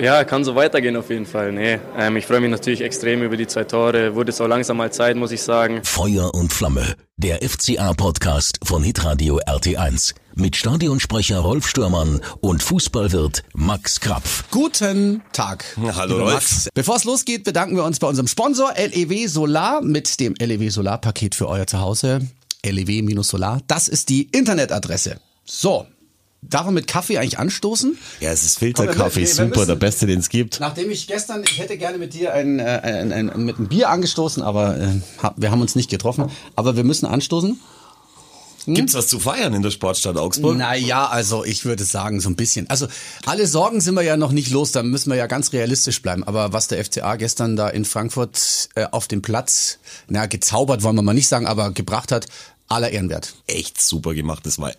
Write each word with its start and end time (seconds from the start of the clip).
Ja, 0.00 0.24
kann 0.24 0.44
so 0.44 0.54
weitergehen 0.54 0.96
auf 0.96 1.10
jeden 1.10 1.26
Fall. 1.26 1.52
Nee, 1.52 1.78
ähm, 1.98 2.16
ich 2.16 2.24
freue 2.24 2.40
mich 2.40 2.50
natürlich 2.50 2.80
extrem 2.80 3.22
über 3.22 3.36
die 3.36 3.46
zwei 3.46 3.64
Tore. 3.64 4.14
Wurde 4.14 4.30
es 4.30 4.40
auch 4.40 4.46
langsam 4.46 4.78
mal 4.78 4.90
Zeit, 4.90 5.14
muss 5.14 5.30
ich 5.30 5.42
sagen. 5.42 5.84
Feuer 5.84 6.32
und 6.34 6.54
Flamme, 6.54 6.96
der 7.18 7.46
FCA-Podcast 7.46 8.60
von 8.64 8.82
Hitradio 8.82 9.40
RT1 9.40 10.14
mit 10.36 10.56
Stadionsprecher 10.56 11.40
Rolf 11.40 11.68
Stürmann 11.68 12.22
und 12.40 12.62
Fußballwirt 12.62 13.42
Max 13.52 14.00
Krapf. 14.00 14.44
Guten 14.50 15.20
Tag. 15.34 15.66
Hallo 15.76 16.14
lieber 16.14 16.30
Rolf. 16.30 16.34
Max. 16.34 16.68
Bevor 16.72 16.96
es 16.96 17.04
losgeht, 17.04 17.44
bedanken 17.44 17.76
wir 17.76 17.84
uns 17.84 17.98
bei 17.98 18.06
unserem 18.06 18.26
Sponsor 18.26 18.72
LEW 18.74 19.26
Solar 19.26 19.82
mit 19.82 20.18
dem 20.18 20.34
LEW 20.38 20.70
Solar 20.70 20.98
Paket 20.98 21.34
für 21.34 21.46
euer 21.46 21.66
Zuhause. 21.66 22.26
LEW-Solar. 22.64 23.60
Das 23.66 23.86
ist 23.88 24.08
die 24.08 24.22
Internetadresse. 24.32 25.20
So. 25.44 25.86
Darf 26.42 26.64
man 26.64 26.74
mit 26.74 26.86
Kaffee 26.86 27.18
eigentlich 27.18 27.38
anstoßen? 27.38 27.98
Ja, 28.20 28.30
es 28.30 28.42
ist 28.42 28.58
Filterkaffee, 28.58 29.26
super, 29.26 29.48
müssen- 29.48 29.66
der 29.66 29.74
beste, 29.76 30.06
den 30.06 30.20
es 30.20 30.28
gibt. 30.30 30.58
Nachdem 30.58 30.90
ich 30.90 31.06
gestern, 31.06 31.42
ich 31.44 31.58
hätte 31.58 31.76
gerne 31.76 31.98
mit 31.98 32.14
dir 32.14 32.32
ein, 32.32 32.58
äh, 32.58 32.62
ein, 32.82 33.12
ein, 33.12 33.44
mit 33.44 33.58
einem 33.58 33.68
Bier 33.68 33.90
angestoßen, 33.90 34.42
aber 34.42 34.78
äh, 34.78 34.88
wir 35.36 35.50
haben 35.50 35.60
uns 35.60 35.76
nicht 35.76 35.90
getroffen. 35.90 36.30
Aber 36.56 36.76
wir 36.76 36.84
müssen 36.84 37.04
anstoßen. 37.06 37.60
Gibt's 38.66 38.92
was 38.94 39.06
zu 39.08 39.18
feiern 39.18 39.54
in 39.54 39.62
der 39.62 39.70
Sportstadt 39.70 40.16
Augsburg? 40.18 40.56
Naja, 40.56 41.06
also 41.08 41.44
ich 41.44 41.64
würde 41.64 41.82
sagen, 41.84 42.20
so 42.20 42.28
ein 42.28 42.36
bisschen. 42.36 42.68
Also 42.68 42.88
alle 43.24 43.46
Sorgen 43.46 43.80
sind 43.80 43.94
wir 43.94 44.02
ja 44.02 44.16
noch 44.18 44.32
nicht 44.32 44.50
los, 44.50 44.70
da 44.70 44.82
müssen 44.82 45.08
wir 45.10 45.16
ja 45.16 45.26
ganz 45.26 45.52
realistisch 45.54 46.02
bleiben. 46.02 46.24
Aber 46.24 46.52
was 46.52 46.68
der 46.68 46.84
FCA 46.84 47.16
gestern 47.16 47.56
da 47.56 47.68
in 47.68 47.84
Frankfurt 47.86 48.68
äh, 48.74 48.84
auf 48.90 49.08
dem 49.08 49.22
Platz, 49.22 49.78
na, 50.08 50.26
gezaubert 50.26 50.82
wollen 50.82 50.94
wir 50.96 51.02
mal 51.02 51.14
nicht 51.14 51.28
sagen, 51.28 51.46
aber 51.46 51.70
gebracht 51.72 52.12
hat, 52.12 52.26
aller 52.70 52.90
Ehrenwert. 52.90 53.34
Echt 53.46 53.80
super 53.80 54.14
gemacht, 54.14 54.46
das 54.46 54.58
war 54.58 54.72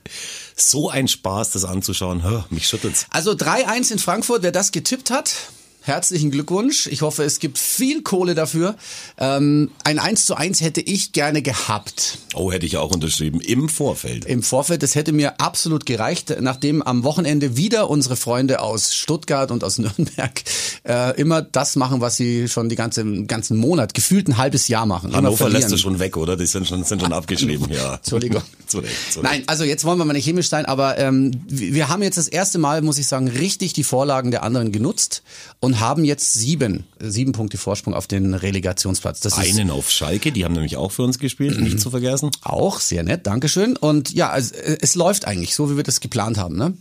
so 0.55 0.89
ein 0.89 1.07
Spaß, 1.07 1.51
das 1.51 1.65
anzuschauen. 1.65 2.23
Hör, 2.23 2.45
mich 2.49 2.67
schüttelt's. 2.67 3.05
Also 3.09 3.31
3-1 3.31 3.91
in 3.91 3.99
Frankfurt, 3.99 4.43
wer 4.43 4.51
das 4.51 4.71
getippt 4.71 5.11
hat, 5.11 5.33
herzlichen 5.81 6.31
Glückwunsch. 6.31 6.87
Ich 6.87 7.01
hoffe, 7.01 7.23
es 7.23 7.39
gibt 7.39 7.57
viel 7.57 8.01
Kohle 8.01 8.35
dafür. 8.35 8.75
Ähm, 9.17 9.71
ein 9.83 9.99
1 9.99 10.25
zu 10.25 10.35
1 10.35 10.61
hätte 10.61 10.79
ich 10.79 11.11
gerne 11.11 11.41
gehabt. 11.41 12.19
Oh, 12.33 12.51
hätte 12.51 12.65
ich 12.65 12.77
auch 12.77 12.91
unterschrieben, 12.91 13.41
im 13.41 13.67
Vorfeld. 13.67 14.25
im 14.25 14.43
Vorfeld. 14.43 14.83
Das 14.83 14.95
hätte 14.95 15.11
mir 15.11 15.41
absolut 15.41 15.85
gereicht, 15.85 16.35
nachdem 16.39 16.81
am 16.81 17.03
Wochenende 17.03 17.57
wieder 17.57 17.89
unsere 17.89 18.15
Freunde 18.15 18.61
aus 18.61 18.95
Stuttgart 18.95 19.51
und 19.51 19.63
aus 19.65 19.77
Nürnberg 19.79 20.41
äh, 20.87 21.19
immer 21.19 21.41
das 21.41 21.75
machen, 21.75 21.99
was 21.99 22.15
sie 22.15 22.47
schon 22.47 22.69
die 22.69 22.75
ganze 22.75 23.03
ganzen 23.23 23.57
Monat, 23.57 23.93
gefühlt 23.93 24.29
ein 24.29 24.37
halbes 24.37 24.69
Jahr 24.69 24.85
machen. 24.85 25.13
Hannover 25.13 25.49
lässt 25.49 25.71
du 25.71 25.77
schon 25.77 25.99
weg, 25.99 26.15
oder? 26.15 26.37
Die 26.37 26.45
sind 26.45 26.67
schon, 26.67 26.83
sind 26.85 27.01
schon 27.01 27.13
abgeschrieben, 27.13 27.67
ja. 27.71 27.95
Entschuldigung. 28.01 28.41
Nein, 29.21 29.43
also 29.47 29.65
jetzt 29.65 29.83
wollen 29.83 29.97
wir 29.97 30.05
mal 30.05 30.13
nicht 30.13 30.23
chemisch 30.23 30.47
sein, 30.47 30.65
aber 30.65 30.97
ähm, 30.97 31.31
wir 31.47 31.81
wir 31.81 31.89
haben 31.89 32.03
jetzt 32.03 32.19
das 32.19 32.27
erste 32.27 32.59
Mal, 32.59 32.83
muss 32.83 32.99
ich 32.99 33.07
sagen, 33.07 33.27
richtig 33.27 33.73
die 33.73 33.83
Vorlagen 33.83 34.29
der 34.29 34.43
anderen 34.43 34.71
genutzt 34.71 35.23
und 35.59 35.70
haben 35.79 36.03
jetzt 36.03 36.33
sieben, 36.33 36.85
sieben 36.99 37.31
Punkte 37.31 37.57
Vorsprung 37.57 37.93
auf 37.93 38.07
den 38.07 38.33
Relegationsplatz. 38.33 39.19
Das 39.21 39.37
ist 39.37 39.39
Einen 39.39 39.69
auf 39.71 39.89
Schalke, 39.89 40.31
die 40.31 40.45
haben 40.45 40.53
nämlich 40.53 40.77
auch 40.77 40.91
für 40.91 41.03
uns 41.03 41.19
gespielt, 41.19 41.59
nicht 41.59 41.79
zu 41.79 41.89
vergessen. 41.89 42.31
auch 42.41 42.79
sehr 42.79 43.03
nett, 43.03 43.27
Dankeschön. 43.27 43.77
Und 43.77 44.11
ja, 44.11 44.35
äh, 44.35 44.77
es 44.81 44.95
läuft 44.95 45.25
eigentlich 45.25 45.55
so, 45.55 45.71
wie 45.71 45.77
wir 45.77 45.83
das 45.83 45.99
geplant 45.99 46.37
haben, 46.37 46.57
ne? 46.57 46.73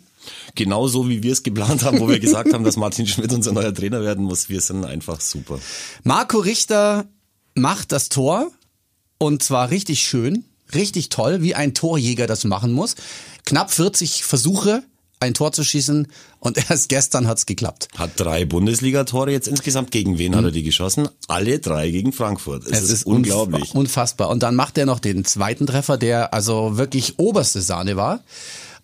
Genauso 0.55 1.09
wie 1.09 1.23
wir 1.23 1.33
es 1.33 1.43
geplant 1.43 1.83
haben, 1.83 2.01
wo 2.01 2.09
wir 2.09 2.21
gesagt 2.21 2.53
haben, 2.53 2.65
dass 2.65 2.77
Martin 2.77 3.07
Schmidt 3.07 3.33
unser 3.33 3.53
neuer 3.53 3.73
Trainer 3.73 4.03
werden 4.03 4.25
muss. 4.25 4.49
Wir 4.49 4.61
sind 4.61 4.85
einfach 4.85 5.21
super. 5.21 5.59
Marco 6.03 6.39
Richter 6.39 7.07
macht 7.55 7.93
das 7.93 8.09
Tor 8.11 8.51
und 9.19 9.43
zwar 9.43 9.71
richtig 9.71 10.03
schön, 10.03 10.45
richtig 10.75 11.09
toll, 11.09 11.43
wie 11.43 11.55
ein 11.55 11.75
Torjäger 11.75 12.27
das 12.27 12.45
machen 12.45 12.73
muss. 12.73 12.97
Knapp 13.47 13.71
40 13.71 14.25
Versuche, 14.25 14.83
ein 15.21 15.35
Tor 15.35 15.53
zu 15.53 15.63
schießen 15.63 16.09
und 16.41 16.59
erst 16.71 16.89
gestern 16.89 17.29
hat's 17.29 17.47
geklappt. 17.47 17.89
Hat 17.97 18.13
drei 18.17 18.45
Bundesligatore 18.45 19.31
jetzt 19.31 19.49
insgesamt. 19.49 19.91
Gegen 19.91 20.19
wen 20.19 20.35
hat 20.35 20.45
er 20.45 20.51
die 20.51 20.63
geschossen? 20.63 21.09
Alle 21.29 21.59
drei 21.59 21.91
gegen 21.91 22.13
Frankfurt. 22.13 22.67
Es, 22.67 22.91
ist, 22.91 23.07
unf- 23.07 23.17
unglaublich. 23.17 23.75
Unfassbar. 23.75 24.31
Und 24.31 24.43
dann 24.43 24.57
macht 24.57 24.79
er 24.79 24.87
noch 24.87 24.99
den 24.99 25.25
zweiten 25.25 25.67
Treffer, 25.67 25.99
der 25.99 26.33
also 26.35 26.79
wirklich 26.79 27.19
oberste 27.19 27.61
Sahne 27.61 27.97
war. 27.97 28.21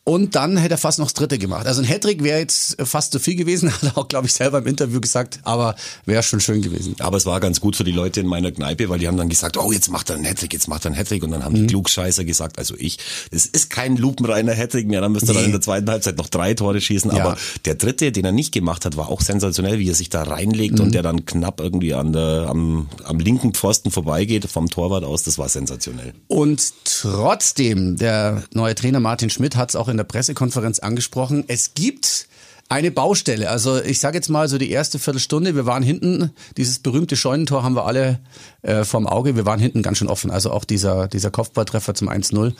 Und 0.08 0.36
dann 0.36 0.56
hätte 0.56 0.74
er 0.74 0.78
fast 0.78 1.00
noch 1.00 1.06
das 1.06 1.14
dritte 1.14 1.36
gemacht. 1.36 1.66
Also 1.66 1.82
ein 1.82 1.84
Hattrick 1.88 2.22
wäre 2.22 2.38
jetzt 2.38 2.76
fast 2.80 3.10
zu 3.10 3.18
viel 3.18 3.34
gewesen, 3.34 3.72
hat 3.74 3.82
er 3.82 3.98
auch, 3.98 4.06
glaube 4.06 4.26
ich, 4.28 4.32
selber 4.34 4.58
im 4.58 4.66
Interview 4.68 5.00
gesagt, 5.00 5.40
aber 5.42 5.74
wäre 6.04 6.22
schon 6.22 6.38
schön 6.38 6.62
gewesen. 6.62 6.94
Aber 7.00 7.16
es 7.16 7.26
war 7.26 7.40
ganz 7.40 7.60
gut 7.60 7.74
für 7.74 7.82
die 7.82 7.90
Leute 7.90 8.20
in 8.20 8.28
meiner 8.28 8.52
Kneipe, 8.52 8.88
weil 8.88 9.00
die 9.00 9.08
haben 9.08 9.16
dann 9.16 9.28
gesagt, 9.28 9.56
oh, 9.56 9.72
jetzt 9.72 9.90
macht 9.90 10.08
er 10.10 10.14
einen 10.14 10.24
Hattrick, 10.24 10.52
jetzt 10.52 10.68
macht 10.68 10.84
er 10.84 10.90
einen 10.90 10.94
Hattrick. 10.96 11.24
Und 11.24 11.32
dann 11.32 11.44
haben 11.44 11.54
Mhm. 11.54 11.62
die 11.62 11.66
Klugscheißer 11.66 12.24
gesagt, 12.24 12.56
also 12.58 12.76
ich, 12.78 12.98
das 13.32 13.46
ist 13.46 13.68
kein 13.68 13.96
lupenreiner 13.96 14.54
Hattrick 14.54 14.86
mehr, 14.86 15.00
dann 15.00 15.10
müsste 15.10 15.32
er 15.32 15.32
Nee. 15.32 15.38
dann 15.38 15.46
in 15.46 15.52
der 15.52 15.60
zweiten 15.60 15.90
Halbzeit 15.90 16.16
noch 16.18 16.28
drei 16.28 16.54
Tore 16.54 16.80
schießen. 16.80 17.10
Ja. 17.10 17.24
Aber 17.24 17.36
der 17.64 17.74
dritte, 17.74 18.12
den 18.12 18.24
er 18.24 18.30
nicht 18.32 18.52
gemacht 18.52 18.84
hat, 18.84 18.96
war 18.96 19.08
auch 19.08 19.20
sensationell, 19.20 19.80
wie 19.80 19.90
er 19.90 19.94
sich 19.96 20.08
da 20.08 20.22
reinlegt 20.22 20.78
Mhm. 20.78 20.84
und 20.84 20.94
der 20.94 21.02
dann 21.02 21.24
knapp 21.26 21.58
irgendwie 21.60 21.94
an 21.94 22.12
der, 22.12 22.46
am, 22.48 22.88
am 23.02 23.18
linken 23.18 23.54
Pfosten 23.54 23.90
vorbeigeht, 23.90 24.44
vom 24.48 24.68
Torwart 24.70 25.02
aus. 25.02 25.24
Das 25.24 25.36
war 25.36 25.48
sensationell. 25.48 26.14
Und 26.28 26.62
trotzdem, 26.84 27.96
der 27.96 28.44
neue 28.54 28.76
Trainer 28.76 29.00
Martin 29.00 29.30
Schmidt 29.30 29.56
hat 29.56 29.70
es 29.70 29.76
auch 29.76 29.88
in 29.88 29.95
der 29.96 30.04
Pressekonferenz 30.04 30.78
angesprochen, 30.78 31.44
es 31.48 31.74
gibt 31.74 32.28
eine 32.68 32.90
Baustelle. 32.90 33.48
Also 33.48 33.80
ich 33.80 34.00
sage 34.00 34.16
jetzt 34.16 34.28
mal 34.28 34.48
so 34.48 34.58
die 34.58 34.70
erste 34.70 34.98
Viertelstunde, 34.98 35.54
wir 35.54 35.66
waren 35.66 35.82
hinten, 35.82 36.32
dieses 36.56 36.80
berühmte 36.80 37.16
Scheunentor 37.16 37.62
haben 37.62 37.76
wir 37.76 37.86
alle 37.86 38.18
äh, 38.62 38.84
vorm 38.84 39.06
Auge, 39.06 39.36
wir 39.36 39.46
waren 39.46 39.60
hinten 39.60 39.82
ganz 39.82 39.98
schön 39.98 40.08
offen. 40.08 40.30
Also 40.30 40.50
auch 40.50 40.64
dieser, 40.64 41.06
dieser 41.08 41.30
Kopfballtreffer 41.30 41.94
zum 41.94 42.08
1-0. 42.08 42.54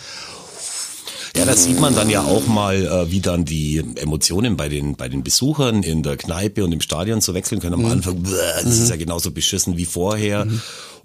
Ja, 1.36 1.44
das 1.44 1.64
sieht 1.64 1.80
man 1.80 1.94
dann 1.94 2.08
ja 2.08 2.22
auch 2.22 2.46
mal, 2.46 2.86
äh, 2.86 3.10
wie 3.10 3.20
dann 3.20 3.44
die 3.44 3.82
Emotionen 3.96 4.56
bei 4.56 4.68
den, 4.68 4.96
bei 4.96 5.08
den 5.08 5.22
Besuchern 5.22 5.82
in 5.82 6.02
der 6.02 6.16
Kneipe 6.16 6.64
und 6.64 6.72
im 6.72 6.80
Stadion 6.80 7.20
so 7.20 7.34
wechseln 7.34 7.60
können. 7.60 7.74
Am 7.74 7.84
Anfang, 7.84 8.22
bäh, 8.22 8.30
das 8.62 8.78
ist 8.78 8.88
ja 8.88 8.96
genauso 8.96 9.32
beschissen 9.32 9.76
wie 9.76 9.84
vorher. 9.84 10.46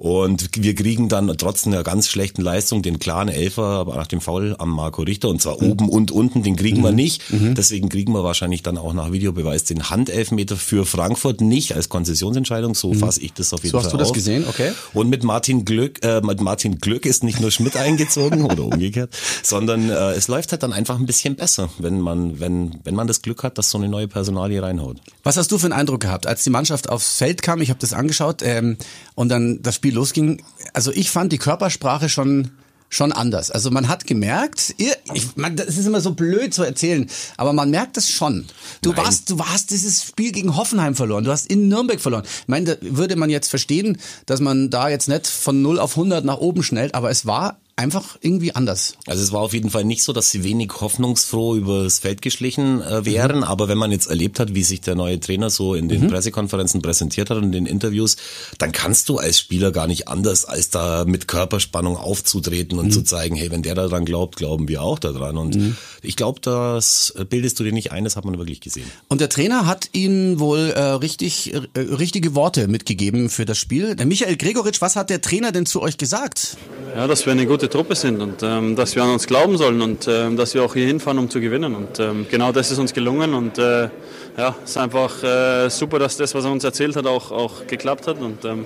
Und 0.02 0.50
wir 0.56 0.74
kriegen 0.74 1.10
dann 1.10 1.32
trotz 1.38 1.68
einer 1.68 1.84
ganz 1.84 2.10
schlechten 2.10 2.42
Leistung 2.42 2.82
den 2.82 2.98
klaren 2.98 3.30
Elfer 3.30 3.86
nach 3.86 4.08
dem 4.08 4.20
Foul 4.20 4.56
am 4.58 4.72
Marco 4.72 5.04
Richter 5.04 5.30
und 5.30 5.44
zwar 5.44 5.62
oben 5.62 5.90
und 5.90 6.10
unten, 6.10 6.42
den 6.42 6.56
kriegen 6.56 6.82
wir 6.82 6.92
nicht. 6.92 7.22
Deswegen 7.30 7.88
kriegen 7.88 8.12
wir 8.12 8.24
wahrscheinlich 8.24 8.64
dann 8.64 8.80
auch 8.80 8.94
nach 8.94 9.12
Videobeweis 9.12 9.64
den 9.64 9.92
Handelfmeter 9.92 10.58
für 10.58 10.88
Frankfurt 10.88 11.42
nicht 11.42 11.76
als 11.76 11.88
Konzessionsentscheidung. 11.90 12.74
So 12.74 12.96
fasse 12.96 13.22
ich 13.22 13.34
das 13.34 13.54
auf 13.54 13.62
jeden 13.64 13.74
So 13.74 13.78
hast 13.78 13.84
Fall 13.86 13.92
du 13.92 13.98
das 13.98 14.08
auf. 14.08 14.16
gesehen, 14.16 14.46
okay. 14.50 14.72
Und 14.96 15.12
mit 15.12 15.24
Martin 15.24 15.66
Glück, 15.66 16.04
äh, 16.04 16.20
mit 16.22 16.42
Martin 16.42 16.80
Glück 16.80 17.06
ist 17.06 17.24
nicht 17.24 17.40
nur 17.40 17.52
Schmidt 17.52 17.78
eingezogen 17.78 18.46
oder 18.46 18.64
umgekehrt, 18.64 19.12
sondern 19.44 19.92
äh, 19.92 20.14
es 20.14 20.28
läuft 20.28 20.52
halt 20.52 20.64
dann 20.64 20.74
einfach 20.74 20.98
ein 20.98 21.06
bisschen 21.06 21.36
besser, 21.36 21.70
wenn 21.78 22.00
man, 22.02 22.40
wenn, 22.40 22.80
wenn 22.86 22.96
man 22.96 23.06
das 23.06 23.22
Glück 23.22 23.44
hat, 23.44 23.60
dass 23.60 23.70
so 23.70 23.78
eine 23.78 23.88
neue 23.88 24.08
Personalie 24.08 24.64
reinhaut. 24.64 24.98
Was 25.22 25.38
hast 25.38 25.52
du 25.52 25.60
für 25.60 25.68
einen 25.68 25.74
Eindruck 25.74 26.00
gehabt, 26.00 26.26
als 26.26 26.44
die 26.44 26.50
Mannschaft 26.50 26.90
aufs 26.90 27.18
Feld 27.18 27.44
kam? 27.44 27.62
Ich 27.62 27.70
habe 27.70 27.80
das 27.80 27.94
angeschaut 27.94 28.42
ähm, 28.42 28.78
und 29.14 29.30
dann 29.30 29.62
das 29.62 29.76
Spiel 29.76 29.91
losging. 29.92 30.42
Also 30.74 30.92
ich 30.92 31.10
fand 31.12 31.32
die 31.32 31.38
Körpersprache 31.38 32.10
schon 32.10 32.52
schon 32.94 33.14
anders. 33.14 33.52
Also 33.52 33.72
man 33.72 33.88
hat 33.88 34.06
gemerkt, 34.06 34.76
ihr- 34.78 34.98
ich, 35.14 35.38
man, 35.38 35.56
das 35.56 35.78
ist 35.78 35.86
immer 35.86 36.02
so 36.02 36.14
blöd 36.14 36.54
zu 36.54 36.62
erzählen, 36.64 37.10
aber 37.38 37.54
man 37.54 37.70
merkt 37.70 37.96
es 37.96 38.10
schon. 38.10 38.48
Du 38.82 38.90
Nein. 38.92 39.06
warst, 39.06 39.30
du 39.30 39.40
warst 39.40 39.72
dieses 39.72 40.04
Spiel 40.04 40.34
gegen 40.34 40.58
Hoffenheim 40.58 40.94
verloren. 40.94 41.24
Du 41.24 41.32
hast 41.32 41.46
in 41.50 41.70
Nürnberg 41.70 42.02
verloren. 42.02 42.24
Ich 42.26 42.48
meine, 42.50 42.76
da 42.76 42.76
würde 42.82 43.16
man 43.16 43.30
jetzt 43.30 43.50
verstehen, 43.50 43.98
dass 44.26 44.42
man 44.42 44.70
da 44.70 44.90
jetzt 44.90 45.08
nicht 45.08 45.26
von 45.26 45.62
0 45.62 45.80
auf 45.80 45.92
100 45.92 46.26
nach 46.26 46.40
oben 46.40 46.64
schnellt, 46.64 46.94
aber 46.94 47.10
es 47.10 47.26
war 47.26 47.62
einfach 47.82 48.18
irgendwie 48.22 48.56
anders. 48.56 48.96
Also 49.08 49.22
es 49.24 49.32
war 49.32 49.42
auf 49.42 49.54
jeden 49.54 49.70
Fall 49.70 49.84
nicht 49.84 50.04
so, 50.04 50.14
dass 50.14 50.30
sie 50.32 50.44
wenig 50.44 50.72
hoffnungsfroh 50.80 51.56
übers 51.56 52.00
Feld 52.00 52.22
geschlichen 52.22 52.82
äh, 52.82 53.06
wären, 53.06 53.38
Mhm. 53.38 53.44
aber 53.44 53.68
wenn 53.68 53.78
man 53.78 53.92
jetzt 53.92 54.08
erlebt 54.08 54.40
hat, 54.40 54.56
wie 54.56 54.64
sich 54.64 54.82
der 54.82 54.96
neue 54.96 55.20
Trainer 55.20 55.50
so 55.50 55.76
in 55.76 55.90
den 55.90 56.08
Pressekonferenzen 56.08 56.82
präsentiert 56.82 57.30
hat 57.30 57.38
und 57.38 57.44
in 57.46 57.52
den 57.52 57.66
Interviews, 57.66 58.16
dann 58.58 58.72
kannst 58.72 59.10
du 59.10 59.18
als 59.18 59.40
Spieler 59.40 59.72
gar 59.72 59.88
nicht 59.88 60.08
anders, 60.08 60.46
als 60.46 60.70
da 60.70 61.06
mit 61.06 61.28
Körperspannung 61.28 61.98
aufzutreten 61.98 62.78
Mhm. 62.78 62.84
und 62.86 62.92
zu 62.92 63.02
zeigen, 63.04 63.36
hey, 63.36 63.52
wenn 63.52 63.64
der 63.64 63.76
daran 63.76 64.06
glaubt, 64.06 64.36
glauben 64.36 64.68
wir 64.68 64.82
auch 64.84 65.00
daran. 65.00 65.38
Und 65.38 65.56
Mhm. 65.56 65.76
ich 66.02 66.16
glaube, 66.16 66.40
das 66.42 67.14
bildest 67.30 67.60
du 67.60 67.64
dir 67.64 67.72
nicht 67.74 67.92
ein, 67.92 68.04
das 68.04 68.16
hat 68.16 68.26
man 68.26 68.38
wirklich 68.38 68.62
gesehen. 68.62 68.86
Und 69.08 69.22
der 69.22 69.30
Trainer 69.30 69.66
hat 69.66 69.90
ihnen 69.94 70.40
wohl 70.40 70.70
äh, 70.76 70.82
richtig 70.82 71.54
äh, 71.54 71.62
richtige 71.76 72.36
Worte 72.36 72.68
mitgegeben 72.68 73.30
für 73.30 73.46
das 73.46 73.58
Spiel. 73.58 73.96
Der 73.96 74.06
Michael 74.06 74.36
Gregoritsch, 74.38 74.82
was 74.82 74.96
hat 74.96 75.10
der 75.10 75.22
Trainer 75.22 75.52
denn 75.52 75.66
zu 75.66 75.82
euch 75.82 75.98
gesagt? 75.98 76.58
Ja, 76.96 77.08
dass 77.08 77.26
wir 77.26 77.32
eine 77.32 77.46
gute 77.48 77.70
Truppe 77.72 77.96
sind 77.96 78.22
und 78.22 78.44
ähm, 78.44 78.76
dass 78.76 78.96
wir 78.96 79.02
an 79.04 79.10
uns 79.14 79.26
glauben 79.26 79.58
sollen 79.58 79.82
und 79.82 80.08
ähm, 80.08 80.38
dass 80.38 80.54
wir 80.54 80.64
auch 80.64 80.74
hier 80.76 80.86
hinfahren, 80.86 81.18
um 81.18 81.30
zu 81.30 81.40
gewinnen. 81.42 81.74
Und 81.76 82.00
ähm, 82.00 82.28
genau 82.30 82.52
das 82.52 82.70
ist 82.72 82.78
uns 82.78 82.94
gelungen 82.94 83.34
und 83.34 83.58
äh, 83.58 83.90
ja, 84.38 84.56
es 84.64 84.72
ist 84.72 84.78
einfach 84.78 85.24
äh, 85.24 85.70
super, 85.70 85.98
dass 85.98 86.18
das, 86.18 86.36
was 86.36 86.46
er 86.46 86.52
uns 86.52 86.64
erzählt 86.64 86.96
hat, 86.96 87.08
auch, 87.08 87.32
auch 87.32 87.66
geklappt 87.68 88.06
hat. 88.08 88.20
Und 88.22 88.46
ähm, 88.46 88.66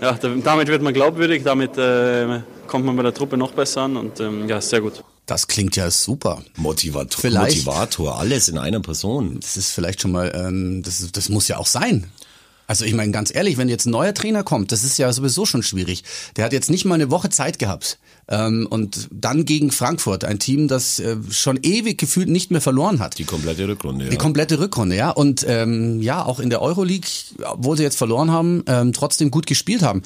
ja, 0.00 0.12
da- 0.14 0.28
damit 0.42 0.68
wird 0.68 0.82
man 0.82 0.92
glaubwürdig, 0.92 1.42
damit 1.44 1.78
äh, 1.78 2.40
kommt 2.66 2.84
man 2.84 2.96
bei 2.96 3.02
der 3.04 3.14
Truppe 3.14 3.36
noch 3.36 3.52
besser 3.52 3.82
an 3.82 3.96
und 3.96 4.18
ähm, 4.20 4.48
ja, 4.48 4.60
sehr 4.60 4.80
gut. 4.80 5.04
Das 5.26 5.48
klingt 5.48 5.74
ja 5.74 5.90
super. 5.90 6.42
Motivator, 6.56 7.20
Vielleicht- 7.20 7.56
Motivator, 7.66 8.18
alles 8.18 8.48
in 8.48 8.58
einer 8.58 8.80
Person. 8.80 9.38
Das 9.40 9.56
ist 9.56 9.72
vielleicht 9.72 10.00
schon 10.00 10.12
mal, 10.12 10.32
ähm, 10.36 10.82
das, 10.84 11.10
das 11.12 11.28
muss 11.28 11.48
ja 11.48 11.56
auch 11.58 11.66
sein. 11.66 12.06
Also 12.66 12.84
ich 12.84 12.94
meine 12.94 13.12
ganz 13.12 13.34
ehrlich, 13.34 13.56
wenn 13.58 13.68
jetzt 13.68 13.86
ein 13.86 13.90
neuer 13.90 14.14
Trainer 14.14 14.42
kommt, 14.42 14.72
das 14.72 14.84
ist 14.84 14.98
ja 14.98 15.12
sowieso 15.12 15.46
schon 15.46 15.62
schwierig. 15.62 16.02
Der 16.36 16.44
hat 16.44 16.52
jetzt 16.52 16.70
nicht 16.70 16.84
mal 16.84 16.94
eine 16.96 17.10
Woche 17.10 17.30
Zeit 17.30 17.58
gehabt. 17.58 17.98
Ähm, 18.28 18.66
und 18.68 19.08
dann 19.12 19.44
gegen 19.44 19.70
Frankfurt, 19.70 20.24
ein 20.24 20.38
Team, 20.38 20.66
das 20.66 20.98
äh, 20.98 21.16
schon 21.30 21.58
ewig 21.62 21.98
gefühlt 21.98 22.28
nicht 22.28 22.50
mehr 22.50 22.60
verloren 22.60 22.98
hat. 22.98 23.18
Die 23.18 23.24
komplette 23.24 23.68
Rückrunde, 23.68 24.06
ja. 24.06 24.10
Die 24.10 24.16
komplette 24.16 24.58
Rückrunde, 24.58 24.96
ja. 24.96 25.10
Und 25.10 25.44
ähm, 25.48 26.02
ja, 26.02 26.24
auch 26.24 26.40
in 26.40 26.50
der 26.50 26.60
Euroleague, 26.60 27.08
obwohl 27.44 27.76
sie 27.76 27.84
jetzt 27.84 27.98
verloren 27.98 28.30
haben, 28.30 28.64
ähm, 28.66 28.92
trotzdem 28.92 29.30
gut 29.30 29.46
gespielt 29.46 29.82
haben. 29.82 30.02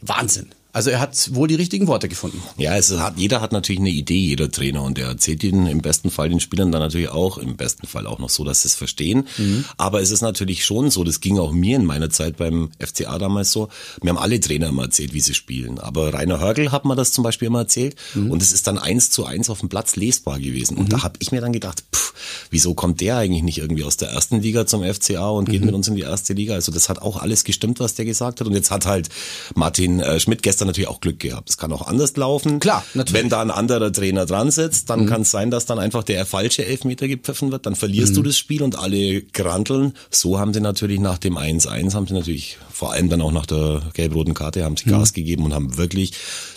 Wahnsinn. 0.00 0.50
Also 0.74 0.90
er 0.90 0.98
hat 0.98 1.32
wohl 1.34 1.46
die 1.46 1.54
richtigen 1.54 1.86
Worte 1.86 2.08
gefunden. 2.08 2.42
Ja, 2.58 2.76
es 2.76 2.90
hat, 2.90 3.16
jeder 3.16 3.40
hat 3.40 3.52
natürlich 3.52 3.78
eine 3.78 3.90
Idee, 3.90 4.18
jeder 4.18 4.50
Trainer. 4.50 4.82
Und 4.82 4.98
er 4.98 5.06
erzählt 5.06 5.44
ihnen 5.44 5.68
im 5.68 5.80
besten 5.80 6.10
Fall 6.10 6.28
den 6.28 6.40
Spielern 6.40 6.72
dann 6.72 6.82
natürlich 6.82 7.10
auch, 7.10 7.38
im 7.38 7.56
besten 7.56 7.86
Fall 7.86 8.08
auch 8.08 8.18
noch 8.18 8.28
so, 8.28 8.42
dass 8.42 8.62
sie 8.62 8.68
es 8.68 8.74
verstehen. 8.74 9.28
Mhm. 9.38 9.64
Aber 9.76 10.02
es 10.02 10.10
ist 10.10 10.20
natürlich 10.20 10.64
schon 10.64 10.90
so, 10.90 11.04
das 11.04 11.20
ging 11.20 11.38
auch 11.38 11.52
mir 11.52 11.76
in 11.76 11.84
meiner 11.84 12.10
Zeit 12.10 12.36
beim 12.38 12.70
FCA 12.80 13.18
damals 13.20 13.52
so. 13.52 13.68
Mir 14.02 14.10
haben 14.10 14.18
alle 14.18 14.40
Trainer 14.40 14.66
immer 14.66 14.82
erzählt, 14.82 15.14
wie 15.14 15.20
sie 15.20 15.34
spielen. 15.34 15.78
Aber 15.78 16.12
Rainer 16.12 16.40
Hörgel 16.40 16.72
hat 16.72 16.84
mir 16.84 16.96
das 16.96 17.12
zum 17.12 17.22
Beispiel 17.22 17.46
immer 17.46 17.60
erzählt. 17.60 17.94
Mhm. 18.14 18.32
Und 18.32 18.42
es 18.42 18.50
ist 18.50 18.66
dann 18.66 18.76
eins 18.76 19.10
zu 19.10 19.24
eins 19.24 19.50
auf 19.50 19.60
dem 19.60 19.68
Platz 19.68 19.94
lesbar 19.94 20.40
gewesen. 20.40 20.76
Und 20.76 20.86
mhm. 20.86 20.90
da 20.90 21.02
habe 21.04 21.14
ich 21.20 21.30
mir 21.30 21.40
dann 21.40 21.52
gedacht, 21.52 21.84
pff, 21.94 22.14
wieso 22.50 22.74
kommt 22.74 23.00
der 23.00 23.18
eigentlich 23.18 23.44
nicht 23.44 23.58
irgendwie 23.58 23.84
aus 23.84 23.96
der 23.96 24.08
ersten 24.08 24.40
Liga 24.40 24.66
zum 24.66 24.82
FCA 24.82 25.28
und 25.28 25.48
geht 25.48 25.60
mhm. 25.60 25.66
mit 25.66 25.74
uns 25.76 25.86
in 25.86 25.94
die 25.94 26.02
erste 26.02 26.32
Liga? 26.32 26.54
Also 26.54 26.72
das 26.72 26.88
hat 26.88 27.00
auch 27.00 27.22
alles 27.22 27.44
gestimmt, 27.44 27.78
was 27.78 27.94
der 27.94 28.04
gesagt 28.04 28.40
hat. 28.40 28.46
Und 28.48 28.54
jetzt 28.54 28.72
hat 28.72 28.86
halt 28.86 29.08
Martin 29.54 30.00
äh, 30.00 30.18
Schmidt 30.18 30.42
gestern 30.42 30.63
natürlich 30.66 30.88
auch 30.88 31.00
Glück 31.00 31.20
gehabt. 31.20 31.50
Es 31.50 31.56
kann 31.56 31.72
auch 31.72 31.86
anders 31.86 32.16
laufen. 32.16 32.60
Klar, 32.60 32.84
natürlich. 32.94 33.22
Wenn 33.22 33.28
da 33.28 33.40
ein 33.40 33.50
anderer 33.50 33.92
Trainer 33.92 34.26
dran 34.26 34.50
sitzt, 34.50 34.90
dann 34.90 35.02
mhm. 35.02 35.06
kann 35.06 35.22
es 35.22 35.30
sein, 35.30 35.50
dass 35.50 35.66
dann 35.66 35.78
einfach 35.78 36.02
der 36.02 36.26
falsche 36.26 36.64
Elfmeter 36.64 37.08
gepfiffen 37.08 37.52
wird. 37.52 37.66
Dann 37.66 37.74
verlierst 37.74 38.12
mhm. 38.12 38.16
du 38.16 38.22
das 38.24 38.38
Spiel 38.38 38.62
und 38.62 38.78
alle 38.78 39.22
granteln. 39.22 39.94
So 40.10 40.38
haben 40.38 40.54
sie 40.54 40.60
natürlich 40.60 41.00
nach 41.00 41.18
dem 41.18 41.36
1-1, 41.36 41.94
haben 41.94 42.06
sie 42.06 42.14
natürlich 42.14 42.58
vor 42.72 42.92
allem 42.92 43.08
dann 43.08 43.20
auch 43.20 43.32
nach 43.32 43.46
der 43.46 43.82
gelb-roten 43.94 44.34
Karte, 44.34 44.64
haben 44.64 44.76
sie 44.76 44.90
Gas 44.90 45.10
mhm. 45.12 45.14
gegeben 45.14 45.44
und 45.44 45.54
haben 45.54 45.76
wirklich 45.76 46.12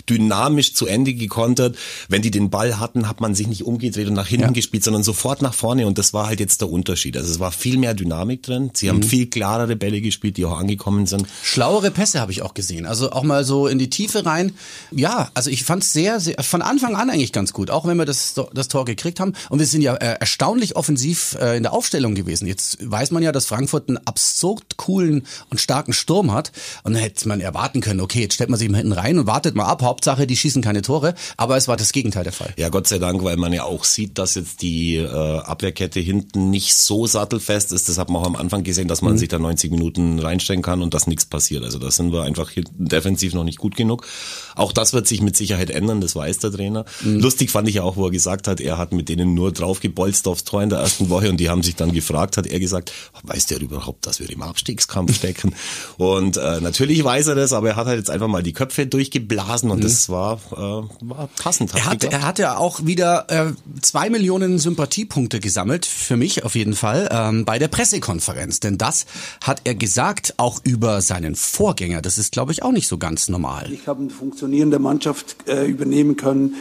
dynamisch 0.08 0.74
zu 0.74 0.86
Ende 0.86 1.14
gekontert. 1.14 1.76
Wenn 2.08 2.22
die 2.22 2.30
den 2.30 2.50
Ball 2.50 2.78
hatten, 2.78 3.08
hat 3.08 3.20
man 3.20 3.34
sich 3.34 3.46
nicht 3.46 3.64
umgedreht 3.64 4.08
und 4.08 4.14
nach 4.14 4.26
hinten 4.26 4.48
ja. 4.48 4.52
gespielt, 4.52 4.84
sondern 4.84 5.02
sofort 5.02 5.42
nach 5.42 5.54
vorne. 5.54 5.86
Und 5.86 5.98
das 5.98 6.12
war 6.12 6.26
halt 6.26 6.40
jetzt 6.40 6.60
der 6.60 6.70
Unterschied. 6.70 7.16
Also 7.16 7.30
es 7.30 7.40
war 7.40 7.52
viel 7.52 7.78
mehr 7.78 7.94
Dynamik 7.94 8.42
drin. 8.42 8.70
Sie 8.74 8.88
haben 8.88 8.98
mhm. 8.98 9.04
viel 9.04 9.26
klarere 9.26 9.76
Bälle 9.76 10.00
gespielt, 10.00 10.36
die 10.36 10.44
auch 10.44 10.58
angekommen 10.58 11.06
sind. 11.06 11.26
Schlauere 11.42 11.90
Pässe 11.90 12.20
habe 12.20 12.32
ich 12.32 12.42
auch 12.42 12.54
gesehen. 12.54 12.86
Also 12.86 13.10
auch 13.10 13.22
mal 13.22 13.44
so 13.44 13.66
in 13.66 13.78
die 13.78 13.90
Tiefe 13.90 14.24
rein. 14.24 14.52
Ja, 14.90 15.30
also 15.34 15.50
ich 15.50 15.64
fand 15.64 15.82
es 15.82 15.92
sehr, 15.92 16.20
sehr, 16.20 16.36
von 16.42 16.62
Anfang 16.62 16.94
an 16.96 17.10
eigentlich 17.10 17.32
ganz 17.32 17.52
gut. 17.52 17.70
Auch 17.70 17.86
wenn 17.86 17.96
wir 17.96 18.06
das, 18.06 18.34
das 18.52 18.68
Tor 18.68 18.84
gekriegt 18.84 19.20
haben. 19.20 19.32
Und 19.50 19.58
wir 19.58 19.66
sind 19.66 19.82
ja 19.82 19.94
äh, 19.94 20.16
erstaunlich 20.20 20.76
offensiv 20.76 21.36
äh, 21.40 21.56
in 21.56 21.62
der 21.62 21.72
Aufstellung 21.72 22.14
gewesen. 22.14 22.46
Jetzt 22.46 22.78
weiß 22.80 23.10
man 23.10 23.22
ja, 23.22 23.32
dass 23.32 23.46
Frankfurt 23.46 23.88
einen 23.88 23.98
absurd 23.98 24.76
coolen 24.76 25.26
und 25.50 25.60
starken 25.60 25.92
Sturm 25.92 26.32
hat. 26.32 26.52
Und 26.82 26.94
dann 26.94 27.02
hätte 27.02 27.28
man 27.28 27.40
erwarten 27.40 27.80
können, 27.80 28.00
okay, 28.00 28.20
jetzt 28.20 28.34
stellt 28.34 28.50
man 28.50 28.58
sich 28.58 28.68
mal 28.68 28.78
hinten 28.78 28.92
rein 28.92 29.18
und 29.18 29.26
wartet 29.26 29.54
mal 29.54 29.66
ab. 29.66 29.82
Hauptsache, 29.98 30.28
die 30.28 30.36
schießen 30.36 30.62
keine 30.62 30.82
Tore. 30.82 31.14
Aber 31.36 31.56
es 31.56 31.66
war 31.66 31.76
das 31.76 31.90
Gegenteil 31.90 32.22
der 32.22 32.32
Fall. 32.32 32.54
Ja, 32.56 32.68
Gott 32.68 32.86
sei 32.86 33.00
Dank, 33.00 33.24
weil 33.24 33.36
man 33.36 33.52
ja 33.52 33.64
auch 33.64 33.82
sieht, 33.82 34.16
dass 34.16 34.36
jetzt 34.36 34.62
die 34.62 34.94
äh, 34.94 35.08
Abwehrkette 35.08 35.98
hinten 35.98 36.50
nicht 36.50 36.76
so 36.76 37.08
sattelfest 37.08 37.72
ist. 37.72 37.88
Das 37.88 37.98
hat 37.98 38.08
man 38.08 38.22
auch 38.22 38.26
am 38.26 38.36
Anfang 38.36 38.62
gesehen, 38.62 38.86
dass 38.86 39.02
man 39.02 39.14
mhm. 39.14 39.18
sich 39.18 39.28
da 39.28 39.40
90 39.40 39.72
Minuten 39.72 40.20
reinstellen 40.20 40.62
kann 40.62 40.82
und 40.82 40.94
dass 40.94 41.08
nichts 41.08 41.26
passiert. 41.26 41.64
Also 41.64 41.80
da 41.80 41.90
sind 41.90 42.12
wir 42.12 42.22
einfach 42.22 42.52
defensiv 42.76 43.34
noch 43.34 43.42
nicht 43.42 43.58
gut 43.58 43.74
genug. 43.74 44.06
Auch 44.54 44.72
das 44.72 44.92
wird 44.92 45.08
sich 45.08 45.20
mit 45.20 45.36
Sicherheit 45.36 45.70
ändern, 45.70 46.00
das 46.00 46.14
weiß 46.14 46.38
der 46.38 46.52
Trainer. 46.52 46.84
Mhm. 47.02 47.18
Lustig 47.18 47.50
fand 47.50 47.68
ich 47.68 47.74
ja 47.74 47.82
auch, 47.82 47.96
wo 47.96 48.04
er 48.04 48.12
gesagt 48.12 48.46
hat, 48.46 48.60
er 48.60 48.78
hat 48.78 48.92
mit 48.92 49.08
denen 49.08 49.34
nur 49.34 49.50
draufgebolzt 49.50 50.28
aufs 50.28 50.44
Tor 50.44 50.62
in 50.62 50.70
der 50.70 50.78
ersten 50.78 51.10
Woche 51.10 51.28
und 51.28 51.38
die 51.38 51.48
haben 51.48 51.64
sich 51.64 51.74
dann 51.74 51.92
gefragt, 51.92 52.36
hat 52.36 52.46
er 52.46 52.60
gesagt, 52.60 52.92
weiß 53.24 53.46
der 53.46 53.60
überhaupt, 53.60 54.06
dass 54.06 54.20
wir 54.20 54.30
im 54.30 54.42
Abstiegskampf 54.42 55.16
stecken? 55.16 55.56
und 55.96 56.36
äh, 56.36 56.60
natürlich 56.60 57.02
weiß 57.02 57.26
er 57.26 57.34
das, 57.34 57.52
aber 57.52 57.70
er 57.70 57.76
hat 57.76 57.88
halt 57.88 57.98
jetzt 57.98 58.10
einfach 58.10 58.28
mal 58.28 58.44
die 58.44 58.52
Köpfe 58.52 58.86
durchgeblasen 58.86 59.72
und 59.72 59.78
mhm. 59.78 59.87
Das 59.92 60.08
war 60.08 60.40
äh, 60.52 61.06
war 61.08 61.28
passend. 61.40 61.74
Er 61.74 61.86
hat, 61.86 62.04
er 62.04 62.22
hat 62.22 62.38
ja 62.38 62.56
auch 62.56 62.84
wieder 62.84 63.26
äh, 63.28 63.52
zwei 63.82 64.10
Millionen 64.10 64.58
Sympathiepunkte 64.58 65.40
gesammelt, 65.40 65.86
für 65.86 66.16
mich 66.16 66.44
auf 66.44 66.54
jeden 66.54 66.74
Fall, 66.74 67.08
ähm, 67.10 67.44
bei 67.44 67.58
der 67.58 67.68
Pressekonferenz. 67.68 68.60
Denn 68.60 68.78
das 68.78 69.06
hat 69.42 69.62
er 69.64 69.74
gesagt, 69.74 70.34
auch 70.36 70.60
über 70.64 71.00
seinen 71.00 71.34
Vorgänger. 71.34 72.02
Das 72.02 72.18
ist, 72.18 72.32
glaube 72.32 72.52
ich, 72.52 72.62
auch 72.62 72.72
nicht 72.72 72.88
so 72.88 72.98
ganz 72.98 73.28
normal. 73.28 73.70
Ich 73.72 73.86
habe 73.86 74.00
eine 74.00 74.10
funktionierende 74.10 74.78
Mannschaft 74.78 75.36
äh, 75.48 75.66
übernehmen 75.66 76.16
können 76.16 76.54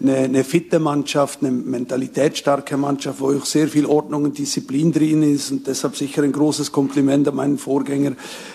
eine, 0.00 0.16
eine 0.16 0.44
fitte 0.44 0.78
Mannschaft, 0.78 1.40
eine 1.42 1.50
mentalitätsstarke 1.50 2.76
Mannschaft, 2.76 3.20
wo 3.20 3.32
auch 3.32 3.46
sehr 3.46 3.68
viel 3.68 3.86
Ordnung 3.86 4.24
und 4.24 4.38
Disziplin 4.38 4.92
drin 4.92 5.22
ist 5.22 5.50
und 5.50 5.66
deshalb 5.66 5.96
sicher 5.96 6.22
ein 6.22 6.32
großes 6.32 6.72
Kompliment 6.72 7.28
an 7.28 7.36
meinen 7.36 7.58
Vorgänger 7.58 8.12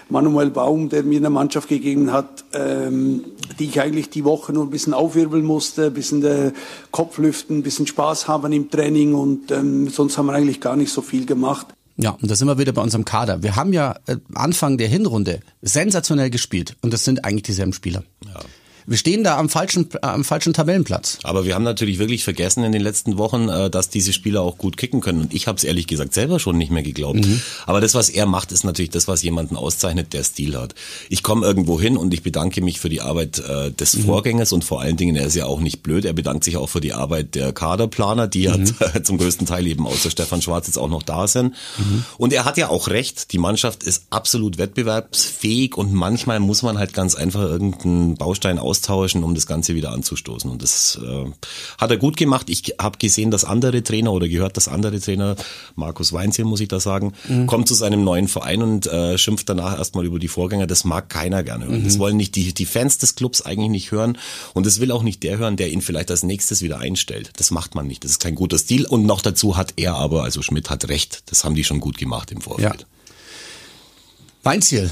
Manuel 0.09 0.49
Baum, 0.49 0.89
der 0.89 1.03
mir 1.03 1.17
eine 1.17 1.29
Mannschaft 1.29 1.69
gegeben 1.69 2.11
hat, 2.11 2.43
ähm, 2.53 3.25
die 3.57 3.65
ich 3.65 3.79
eigentlich 3.81 4.09
die 4.09 4.25
Woche 4.25 4.53
nur 4.53 4.65
ein 4.65 4.69
bisschen 4.69 4.93
aufwirbeln 4.93 5.45
musste, 5.45 5.87
ein 5.87 5.93
bisschen 5.93 6.23
äh, 6.23 6.51
Kopf 6.91 7.17
lüften, 7.17 7.59
ein 7.59 7.63
bisschen 7.63 7.87
Spaß 7.87 8.27
haben 8.27 8.51
im 8.51 8.69
Training 8.69 9.13
und 9.13 9.51
ähm, 9.51 9.89
sonst 9.89 10.17
haben 10.17 10.27
wir 10.27 10.33
eigentlich 10.33 10.61
gar 10.61 10.75
nicht 10.75 10.91
so 10.91 11.01
viel 11.01 11.25
gemacht. 11.25 11.67
Ja, 12.01 12.11
und 12.11 12.31
da 12.31 12.35
sind 12.35 12.47
wir 12.47 12.57
wieder 12.57 12.71
bei 12.71 12.81
unserem 12.81 13.03
Kader. 13.03 13.43
Wir 13.43 13.57
haben 13.57 13.73
ja 13.73 13.95
äh, 14.07 14.15
Anfang 14.33 14.77
der 14.77 14.87
Hinrunde 14.87 15.41
sensationell 15.61 16.29
gespielt 16.29 16.77
und 16.81 16.93
das 16.93 17.03
sind 17.03 17.25
eigentlich 17.25 17.43
dieselben 17.43 17.73
Spieler. 17.73 18.03
Ja. 18.25 18.39
Wir 18.89 18.97
stehen 18.97 19.23
da 19.23 19.37
am 19.37 19.49
falschen, 19.49 19.87
äh, 19.93 19.99
am 20.01 20.23
falschen 20.23 20.51
Tabellenplatz. 20.51 21.19
Aber 21.21 21.45
wir 21.45 21.53
haben 21.53 21.63
natürlich 21.63 21.99
wirklich 21.99 22.23
vergessen 22.23 22.63
in 22.63 22.71
den 22.71 22.81
letzten 22.81 23.19
Wochen, 23.19 23.47
äh, 23.47 23.69
dass 23.69 23.89
diese 23.89 24.13
Spieler 24.13 24.41
auch 24.41 24.57
gut 24.57 24.77
kicken 24.77 24.99
können. 24.99 25.21
Und 25.21 25.33
ich 25.35 25.45
habe 25.45 25.57
es 25.57 25.63
ehrlich 25.63 25.85
gesagt 25.85 26.15
selber 26.15 26.39
schon 26.39 26.57
nicht 26.57 26.71
mehr 26.71 26.81
geglaubt. 26.81 27.23
Mhm. 27.23 27.39
Aber 27.67 27.81
das, 27.81 27.93
was 27.93 28.09
er 28.09 28.25
macht, 28.25 28.51
ist 28.51 28.63
natürlich 28.63 28.89
das, 28.89 29.07
was 29.07 29.21
jemanden 29.21 29.55
auszeichnet, 29.55 30.13
der 30.13 30.23
Stil 30.23 30.57
hat. 30.57 30.73
Ich 31.07 31.21
komme 31.21 31.45
irgendwo 31.45 31.79
hin 31.79 31.97
und 31.97 32.15
ich 32.15 32.23
bedanke 32.23 32.63
mich 32.63 32.79
für 32.79 32.89
die 32.89 33.01
Arbeit 33.01 33.37
äh, 33.37 33.71
des 33.71 33.95
mhm. 33.95 34.05
Vorgängers 34.05 34.53
und 34.53 34.63
vor 34.63 34.81
allen 34.81 34.97
Dingen, 34.97 35.15
er 35.15 35.27
ist 35.27 35.35
ja 35.35 35.45
auch 35.45 35.59
nicht 35.59 35.83
blöd, 35.83 36.03
er 36.03 36.13
bedankt 36.13 36.43
sich 36.43 36.57
auch 36.57 36.67
für 36.67 36.81
die 36.81 36.93
Arbeit 36.93 37.35
der 37.35 37.53
Kaderplaner, 37.53 38.27
die 38.27 38.47
mhm. 38.47 38.73
ja 38.79 39.03
zum 39.03 39.19
größten 39.19 39.45
Teil 39.45 39.67
eben 39.67 39.85
außer 39.85 40.09
Stefan 40.09 40.41
Schwarz 40.41 40.65
jetzt 40.65 40.77
auch 40.77 40.89
noch 40.89 41.03
da 41.03 41.27
sind. 41.27 41.53
Mhm. 41.77 42.05
Und 42.17 42.33
er 42.33 42.43
hat 42.43 42.57
ja 42.57 42.69
auch 42.69 42.87
recht, 42.87 43.33
die 43.33 43.37
Mannschaft 43.37 43.83
ist 43.83 44.05
absolut 44.09 44.57
wettbewerbsfähig 44.57 45.77
und 45.77 45.93
manchmal 45.93 46.39
muss 46.39 46.63
man 46.63 46.79
halt 46.79 46.93
ganz 46.93 47.13
einfach 47.13 47.41
irgendeinen 47.41 48.15
Baustein 48.15 48.57
aus 48.57 48.78
austauschen, 48.79 49.23
um 49.23 49.35
das 49.35 49.45
Ganze 49.45 49.75
wieder 49.75 49.91
anzustoßen. 49.91 50.49
Und 50.49 50.63
das 50.63 50.99
äh, 51.01 51.25
hat 51.77 51.91
er 51.91 51.97
gut 51.97 52.17
gemacht. 52.17 52.49
Ich 52.49 52.75
habe 52.79 52.97
gesehen, 52.97 53.31
dass 53.31 53.43
andere 53.45 53.83
Trainer 53.83 54.13
oder 54.13 54.27
gehört, 54.27 54.57
dass 54.57 54.67
andere 54.67 54.99
Trainer, 54.99 55.35
Markus 55.75 56.13
Weinzel 56.13 56.45
muss 56.45 56.61
ich 56.61 56.67
da 56.67 56.79
sagen, 56.79 57.13
mhm. 57.27 57.47
kommt 57.47 57.67
zu 57.67 57.73
seinem 57.73 58.03
neuen 58.03 58.27
Verein 58.27 58.61
und 58.61 58.87
äh, 58.87 59.17
schimpft 59.17 59.49
danach 59.49 59.77
erstmal 59.77 60.05
über 60.05 60.19
die 60.19 60.27
Vorgänger. 60.27 60.67
Das 60.67 60.83
mag 60.83 61.09
keiner 61.09 61.43
gerne 61.43 61.65
hören. 61.65 61.81
Mhm. 61.81 61.85
Das 61.85 61.99
wollen 61.99 62.17
nicht 62.17 62.35
die, 62.35 62.53
die 62.53 62.65
Fans 62.65 62.97
des 62.97 63.15
Clubs 63.15 63.41
eigentlich 63.41 63.69
nicht 63.69 63.91
hören. 63.91 64.17
Und 64.53 64.65
das 64.65 64.79
will 64.79 64.91
auch 64.91 65.03
nicht 65.03 65.23
der 65.23 65.37
hören, 65.37 65.57
der 65.57 65.71
ihn 65.71 65.81
vielleicht 65.81 66.11
als 66.11 66.23
nächstes 66.23 66.61
wieder 66.61 66.79
einstellt. 66.79 67.31
Das 67.37 67.51
macht 67.51 67.75
man 67.75 67.87
nicht. 67.87 68.03
Das 68.03 68.11
ist 68.11 68.19
kein 68.19 68.35
guter 68.35 68.57
Stil. 68.57 68.85
Und 68.85 69.05
noch 69.05 69.21
dazu 69.21 69.57
hat 69.57 69.73
er 69.75 69.95
aber, 69.95 70.23
also 70.23 70.41
Schmidt 70.41 70.69
hat 70.69 70.87
recht. 70.87 71.23
Das 71.27 71.43
haben 71.43 71.55
die 71.55 71.63
schon 71.63 71.79
gut 71.79 71.97
gemacht 71.97 72.31
im 72.31 72.41
Vorfeld. 72.41 72.81
Ja. 72.81 72.87
Weinziel, 74.43 74.89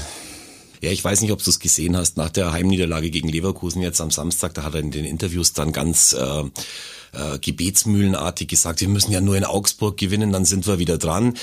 ja, 0.80 0.90
ich 0.90 1.04
weiß 1.04 1.20
nicht, 1.20 1.32
ob 1.32 1.42
du 1.42 1.50
es 1.50 1.58
gesehen 1.58 1.96
hast, 1.96 2.16
nach 2.16 2.30
der 2.30 2.52
Heimniederlage 2.52 3.10
gegen 3.10 3.28
Leverkusen 3.28 3.82
jetzt 3.82 4.00
am 4.00 4.10
Samstag, 4.10 4.54
da 4.54 4.62
hat 4.62 4.74
er 4.74 4.80
in 4.80 4.90
den 4.90 5.04
Interviews 5.04 5.52
dann 5.52 5.72
ganz 5.72 6.12
äh, 6.12 6.40
äh, 7.12 7.38
gebetsmühlenartig 7.40 8.48
gesagt, 8.48 8.80
wir 8.80 8.88
müssen 8.88 9.12
ja 9.12 9.20
nur 9.20 9.36
in 9.36 9.44
Augsburg 9.44 9.96
gewinnen, 9.96 10.32
dann 10.32 10.44
sind 10.44 10.66
wir 10.66 10.78
wieder 10.78 10.98
dran 10.98 11.34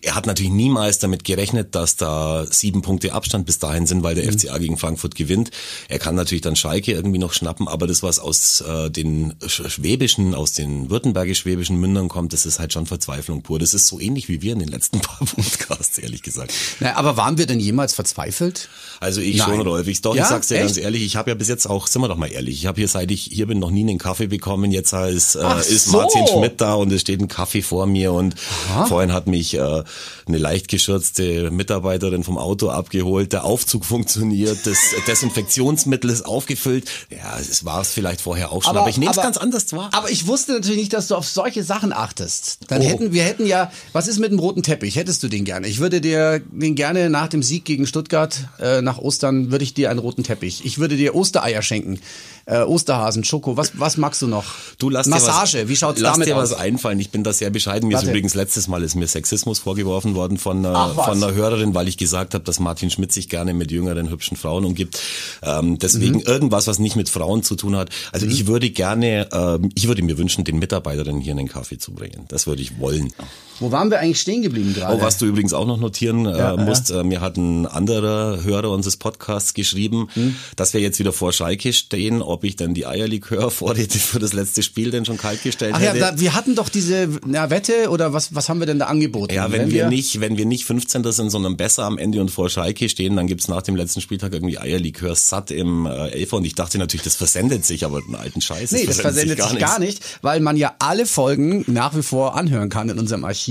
er 0.00 0.14
hat 0.14 0.26
natürlich 0.26 0.52
niemals 0.52 1.00
damit 1.00 1.24
gerechnet, 1.24 1.74
dass 1.74 1.96
da 1.96 2.46
sieben 2.48 2.82
Punkte 2.82 3.12
Abstand 3.12 3.46
bis 3.46 3.58
dahin 3.58 3.86
sind, 3.86 4.04
weil 4.04 4.14
der 4.14 4.24
mhm. 4.24 4.38
FCA 4.38 4.58
gegen 4.58 4.78
Frankfurt 4.78 5.16
gewinnt. 5.16 5.50
Er 5.88 5.98
kann 5.98 6.14
natürlich 6.14 6.42
dann 6.42 6.54
Schalke 6.54 6.92
irgendwie 6.92 7.18
noch 7.18 7.32
schnappen, 7.32 7.66
aber 7.66 7.88
das, 7.88 8.02
was 8.02 8.20
aus 8.20 8.60
äh, 8.60 8.90
den 8.90 9.34
schwäbischen, 9.44 10.34
aus 10.34 10.52
den 10.52 10.88
württembergisch-schwäbischen 10.88 11.76
Mündern 11.78 12.08
kommt, 12.08 12.32
das 12.32 12.46
ist 12.46 12.60
halt 12.60 12.72
schon 12.72 12.86
Verzweiflung 12.86 13.42
pur. 13.42 13.58
Das 13.58 13.74
ist 13.74 13.88
so 13.88 13.98
ähnlich 13.98 14.28
wie 14.28 14.40
wir 14.40 14.52
in 14.52 14.60
den 14.60 14.68
letzten 14.68 15.00
paar 15.00 15.26
Podcasts, 15.26 15.98
ehrlich 15.98 16.22
gesagt. 16.22 16.52
Na, 16.78 16.94
aber 16.94 17.16
waren 17.16 17.36
wir 17.36 17.46
denn 17.46 17.58
jemals 17.58 17.92
verzweifelt? 17.92 18.68
Also 19.00 19.20
ich 19.20 19.38
Nein. 19.38 19.48
schon, 19.48 19.60
Rolf. 19.62 19.88
Ich, 19.88 20.00
doch, 20.00 20.14
ja? 20.14 20.22
ich 20.22 20.28
sag's 20.28 20.46
dir 20.46 20.56
Echt? 20.56 20.66
ganz 20.66 20.76
ehrlich, 20.76 21.02
ich 21.02 21.16
habe 21.16 21.30
ja 21.30 21.34
bis 21.34 21.48
jetzt 21.48 21.68
auch, 21.68 21.88
sind 21.88 22.02
wir 22.02 22.08
doch 22.08 22.16
mal 22.16 22.30
ehrlich, 22.30 22.54
ich 22.58 22.66
habe 22.66 22.80
hier, 22.80 22.88
seit 22.88 23.10
ich 23.10 23.22
hier 23.22 23.48
bin, 23.48 23.58
noch 23.58 23.70
nie 23.70 23.80
einen 23.80 23.98
Kaffee 23.98 24.28
bekommen. 24.28 24.70
Jetzt 24.70 24.92
ist, 24.92 25.34
äh, 25.34 25.60
ist 25.60 25.86
so. 25.86 25.98
Martin 25.98 26.26
Schmidt 26.28 26.60
da 26.60 26.74
und 26.74 26.92
es 26.92 27.00
steht 27.00 27.20
ein 27.20 27.28
Kaffee 27.28 27.62
vor 27.62 27.86
mir 27.86 28.12
und 28.12 28.36
Aha. 28.70 28.86
vorhin 28.86 29.12
hat 29.12 29.26
mich 29.26 29.54
äh, 29.54 29.82
eine 30.26 30.38
leicht 30.38 30.68
geschürzte 30.68 31.50
Mitarbeiterin 31.50 32.24
vom 32.24 32.38
Auto 32.38 32.70
abgeholt, 32.70 33.32
der 33.32 33.44
Aufzug 33.44 33.84
funktioniert, 33.88 34.66
das 34.66 34.78
Desinfektionsmittel 35.06 36.10
ist 36.10 36.22
aufgefüllt. 36.22 36.88
Ja, 37.10 37.38
es 37.38 37.64
war 37.64 37.80
es 37.80 37.92
vielleicht 37.92 38.20
vorher 38.20 38.52
auch 38.52 38.62
schon, 38.62 38.70
aber, 38.70 38.80
aber 38.80 38.90
ich 38.90 38.98
nehme 38.98 39.10
es 39.10 39.16
ganz 39.16 39.36
anders 39.36 39.72
wahr. 39.72 39.90
Aber 39.92 40.10
ich 40.10 40.26
wusste 40.26 40.52
natürlich 40.52 40.78
nicht, 40.78 40.92
dass 40.92 41.08
du 41.08 41.14
auf 41.14 41.26
solche 41.26 41.62
Sachen 41.62 41.92
achtest. 41.92 42.58
Dann 42.68 42.82
oh. 42.82 42.84
hätten 42.84 43.12
wir 43.12 43.24
hätten 43.24 43.46
ja, 43.46 43.70
was 43.92 44.08
ist 44.08 44.18
mit 44.18 44.30
dem 44.30 44.38
roten 44.38 44.62
Teppich? 44.62 44.96
Hättest 44.96 45.22
du 45.22 45.28
den 45.28 45.44
gerne? 45.44 45.66
Ich 45.66 45.80
würde 45.80 46.00
dir 46.00 46.40
den 46.50 46.74
gerne 46.74 47.10
nach 47.10 47.28
dem 47.28 47.42
Sieg 47.42 47.64
gegen 47.64 47.86
Stuttgart 47.86 48.48
äh, 48.60 48.82
nach 48.82 48.98
Ostern 48.98 49.50
würde 49.50 49.64
ich 49.64 49.74
dir 49.74 49.90
einen 49.90 49.98
roten 49.98 50.24
Teppich. 50.24 50.64
Ich 50.64 50.78
würde 50.78 50.96
dir 50.96 51.14
Ostereier 51.14 51.62
schenken 51.62 52.00
äh, 52.48 52.62
Osterhasen, 52.62 53.24
Schoko, 53.24 53.56
was, 53.56 53.72
was 53.74 53.98
magst 53.98 54.22
du 54.22 54.26
noch? 54.26 54.44
Du 54.78 54.88
lass 54.88 55.06
Massage, 55.06 55.58
dir 55.58 55.64
was, 55.64 55.68
wie 55.68 55.76
schaut's 55.76 56.00
lass 56.00 56.14
damit 56.14 56.28
dir 56.28 56.36
aus? 56.36 56.50
was 56.50 56.58
einfallen. 56.58 56.98
Ich 56.98 57.10
bin 57.10 57.22
da 57.22 57.32
sehr 57.32 57.50
bescheiden. 57.50 57.88
Mir 57.88 57.94
Warte. 57.94 58.06
ist 58.06 58.10
übrigens 58.10 58.34
letztes 58.34 58.68
Mal 58.68 58.82
ist 58.82 58.94
mir 58.94 59.06
Sexismus 59.06 59.58
vorgeworfen 59.58 59.77
vorgeworfen 59.78 60.14
worden 60.14 60.38
von 60.38 60.64
einer, 60.64 60.90
von 60.90 61.22
einer 61.22 61.34
Hörerin, 61.34 61.74
weil 61.74 61.88
ich 61.88 61.96
gesagt 61.96 62.34
habe, 62.34 62.44
dass 62.44 62.58
Martin 62.60 62.90
Schmidt 62.90 63.12
sich 63.12 63.28
gerne 63.28 63.54
mit 63.54 63.70
jüngeren, 63.70 64.10
hübschen 64.10 64.36
Frauen 64.36 64.64
umgibt. 64.64 65.00
Ähm, 65.42 65.78
deswegen 65.78 66.16
mhm. 66.16 66.26
irgendwas, 66.26 66.66
was 66.66 66.78
nicht 66.78 66.96
mit 66.96 67.08
Frauen 67.08 67.42
zu 67.42 67.54
tun 67.56 67.76
hat. 67.76 67.90
Also 68.12 68.26
mhm. 68.26 68.32
ich 68.32 68.46
würde 68.46 68.70
gerne, 68.70 69.28
ähm, 69.32 69.70
ich 69.74 69.88
würde 69.88 70.02
mir 70.02 70.18
wünschen, 70.18 70.44
den 70.44 70.58
Mitarbeiterinnen 70.58 71.20
hier 71.20 71.32
einen 71.32 71.48
Kaffee 71.48 71.78
zu 71.78 71.92
bringen. 71.92 72.24
Das 72.28 72.46
würde 72.46 72.62
ich 72.62 72.78
wollen. 72.78 73.12
Wo 73.60 73.72
waren 73.72 73.90
wir 73.90 73.98
eigentlich 73.98 74.20
stehen 74.20 74.42
geblieben 74.42 74.74
gerade? 74.74 74.96
Oh, 74.96 75.00
was 75.00 75.18
du 75.18 75.26
übrigens 75.26 75.52
auch 75.52 75.66
noch 75.66 75.78
notieren 75.78 76.26
äh, 76.26 76.38
ja, 76.38 76.56
musst, 76.56 76.90
ja. 76.90 77.00
Äh, 77.00 77.04
mir 77.04 77.20
hat 77.20 77.36
ein 77.36 77.66
anderer 77.66 78.44
Hörer 78.44 78.70
unseres 78.70 78.96
Podcasts 78.96 79.52
geschrieben, 79.54 80.08
hm. 80.14 80.36
dass 80.56 80.74
wir 80.74 80.80
jetzt 80.80 80.98
wieder 80.98 81.12
vor 81.12 81.32
Schalke 81.32 81.72
stehen, 81.72 82.22
ob 82.22 82.44
ich 82.44 82.56
dann 82.56 82.74
die 82.74 82.86
Eierlikör 82.86 83.50
vor 83.50 83.74
die, 83.74 83.86
für 83.88 84.20
das 84.20 84.32
letzte 84.32 84.62
Spiel 84.62 84.90
denn 84.90 85.04
schon 85.04 85.18
kalt 85.18 85.42
gestellt 85.42 85.74
Ach 85.76 85.80
hätte. 85.80 85.98
Ja, 85.98 86.20
wir 86.20 86.34
hatten 86.34 86.54
doch 86.54 86.68
diese 86.68 87.08
na, 87.26 87.50
Wette 87.50 87.90
oder 87.90 88.12
was, 88.12 88.34
was 88.34 88.48
haben 88.48 88.60
wir 88.60 88.66
denn 88.66 88.78
da 88.78 88.86
angeboten? 88.86 89.34
Ja, 89.34 89.50
wenn, 89.50 89.62
wenn 89.62 89.70
wir, 89.70 89.82
wir, 89.82 89.88
nicht, 89.88 90.20
wenn 90.20 90.36
wir 90.36 90.46
nicht 90.46 90.64
15. 90.64 91.02
sind, 91.10 91.30
sondern 91.30 91.56
besser 91.56 91.84
am 91.84 91.98
Ende 91.98 92.20
und 92.20 92.30
vor 92.30 92.50
Schalke 92.50 92.88
stehen, 92.88 93.16
dann 93.16 93.26
gibt's 93.26 93.48
nach 93.48 93.62
dem 93.62 93.74
letzten 93.74 94.00
Spieltag 94.00 94.32
irgendwie 94.32 94.58
Eierlikör 94.58 95.16
satt 95.16 95.50
im 95.50 95.86
äh, 95.86 96.10
Elfer 96.10 96.36
und 96.36 96.44
ich 96.44 96.54
dachte 96.54 96.78
natürlich, 96.78 97.04
das 97.04 97.16
versendet 97.16 97.64
sich, 97.64 97.84
aber 97.84 97.98
einen 97.98 98.14
alten 98.14 98.40
Scheiß. 98.40 98.70
Nee, 98.72 98.86
das 98.86 99.00
versendet, 99.00 99.38
das 99.38 99.38
versendet 99.38 99.38
sich, 99.38 99.38
gar, 99.38 99.50
sich 99.50 99.58
gar 99.58 99.78
nicht, 99.80 100.02
weil 100.22 100.40
man 100.40 100.56
ja 100.56 100.74
alle 100.78 101.06
Folgen 101.06 101.64
nach 101.66 101.96
wie 101.96 102.02
vor 102.02 102.36
anhören 102.36 102.68
kann 102.68 102.88
in 102.88 102.98
unserem 102.98 103.24
Archiv 103.24 103.47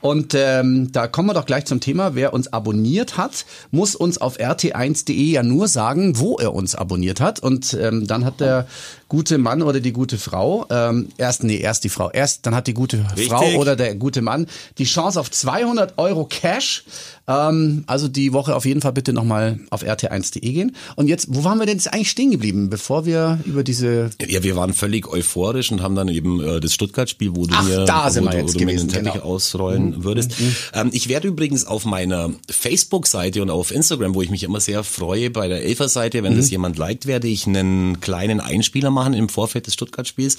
und 0.00 0.24
und 0.24 0.32
ähm, 0.34 0.90
da 0.90 1.06
kommen 1.06 1.28
wir 1.28 1.34
doch 1.34 1.44
gleich 1.44 1.66
zum 1.66 1.80
Thema. 1.80 2.14
Wer 2.14 2.32
uns 2.32 2.50
abonniert 2.50 3.18
hat, 3.18 3.44
muss 3.70 3.94
uns 3.94 4.16
auf 4.16 4.38
rt1.de 4.38 5.12
ja 5.12 5.42
nur 5.42 5.68
sagen, 5.68 6.18
wo 6.18 6.38
er 6.38 6.54
uns 6.54 6.74
abonniert 6.74 7.20
hat. 7.20 7.40
Und 7.40 7.76
ähm, 7.78 8.06
dann 8.06 8.24
hat 8.24 8.40
der 8.40 8.66
gute 9.08 9.36
Mann 9.38 9.60
oder 9.62 9.80
die 9.80 9.92
gute 9.92 10.18
Frau, 10.18 10.66
ähm, 10.70 11.08
erst, 11.18 11.44
nee, 11.44 11.58
erst 11.58 11.84
die 11.84 11.88
Frau, 11.88 12.10
erst, 12.10 12.46
dann 12.46 12.54
hat 12.54 12.66
die 12.66 12.74
gute 12.74 13.04
Richtig. 13.10 13.28
Frau 13.28 13.44
oder 13.56 13.76
der 13.76 13.94
gute 13.94 14.22
Mann 14.22 14.46
die 14.78 14.84
Chance 14.84 15.20
auf 15.20 15.30
200 15.30 15.98
Euro 15.98 16.24
Cash. 16.24 16.84
Ähm, 17.26 17.84
also 17.86 18.08
die 18.08 18.32
Woche 18.32 18.54
auf 18.54 18.64
jeden 18.64 18.80
Fall 18.80 18.92
bitte 18.92 19.12
nochmal 19.12 19.60
auf 19.70 19.82
rt1.de 19.82 20.40
gehen. 20.40 20.74
Und 20.96 21.08
jetzt, 21.08 21.28
wo 21.30 21.44
waren 21.44 21.58
wir 21.58 21.66
denn 21.66 21.76
jetzt 21.76 21.92
eigentlich 21.92 22.10
stehen 22.10 22.30
geblieben, 22.30 22.70
bevor 22.70 23.06
wir 23.06 23.38
über 23.44 23.62
diese... 23.62 24.10
Ja, 24.26 24.42
wir 24.42 24.56
waren 24.56 24.74
völlig 24.74 25.06
euphorisch 25.06 25.70
und 25.70 25.82
haben 25.82 25.94
dann 25.94 26.08
eben 26.08 26.42
äh, 26.42 26.60
das 26.60 26.74
Stuttgart-Spiel, 26.74 27.36
wo 27.36 27.46
du 27.46 27.54
Ach, 27.54 27.64
mir, 27.64 27.84
da 27.84 28.10
sind 28.10 28.26
wo, 28.26 28.32
wir 28.32 28.40
jetzt 28.40 28.58
gewesen, 28.58 28.88
genau. 28.88 29.12
Ausrollen 29.34 29.90
mhm. 29.90 30.04
würdest. 30.04 30.40
Mhm. 30.40 30.56
Ähm, 30.72 30.90
ich 30.92 31.08
werde 31.08 31.28
übrigens 31.28 31.66
auf 31.66 31.84
meiner 31.84 32.30
Facebook-Seite 32.48 33.42
und 33.42 33.50
auf 33.50 33.70
Instagram, 33.70 34.14
wo 34.14 34.22
ich 34.22 34.30
mich 34.30 34.42
immer 34.42 34.60
sehr 34.60 34.84
freue, 34.84 35.30
bei 35.30 35.48
der 35.48 35.64
Elfer-Seite, 35.64 36.22
wenn 36.22 36.34
mhm. 36.34 36.38
das 36.38 36.50
jemand 36.50 36.78
liked, 36.78 37.06
werde 37.06 37.28
ich 37.28 37.46
einen 37.46 38.00
kleinen 38.00 38.40
Einspieler 38.40 38.90
machen 38.90 39.14
im 39.14 39.28
Vorfeld 39.28 39.66
des 39.66 39.74
Stuttgart-Spiels. 39.74 40.36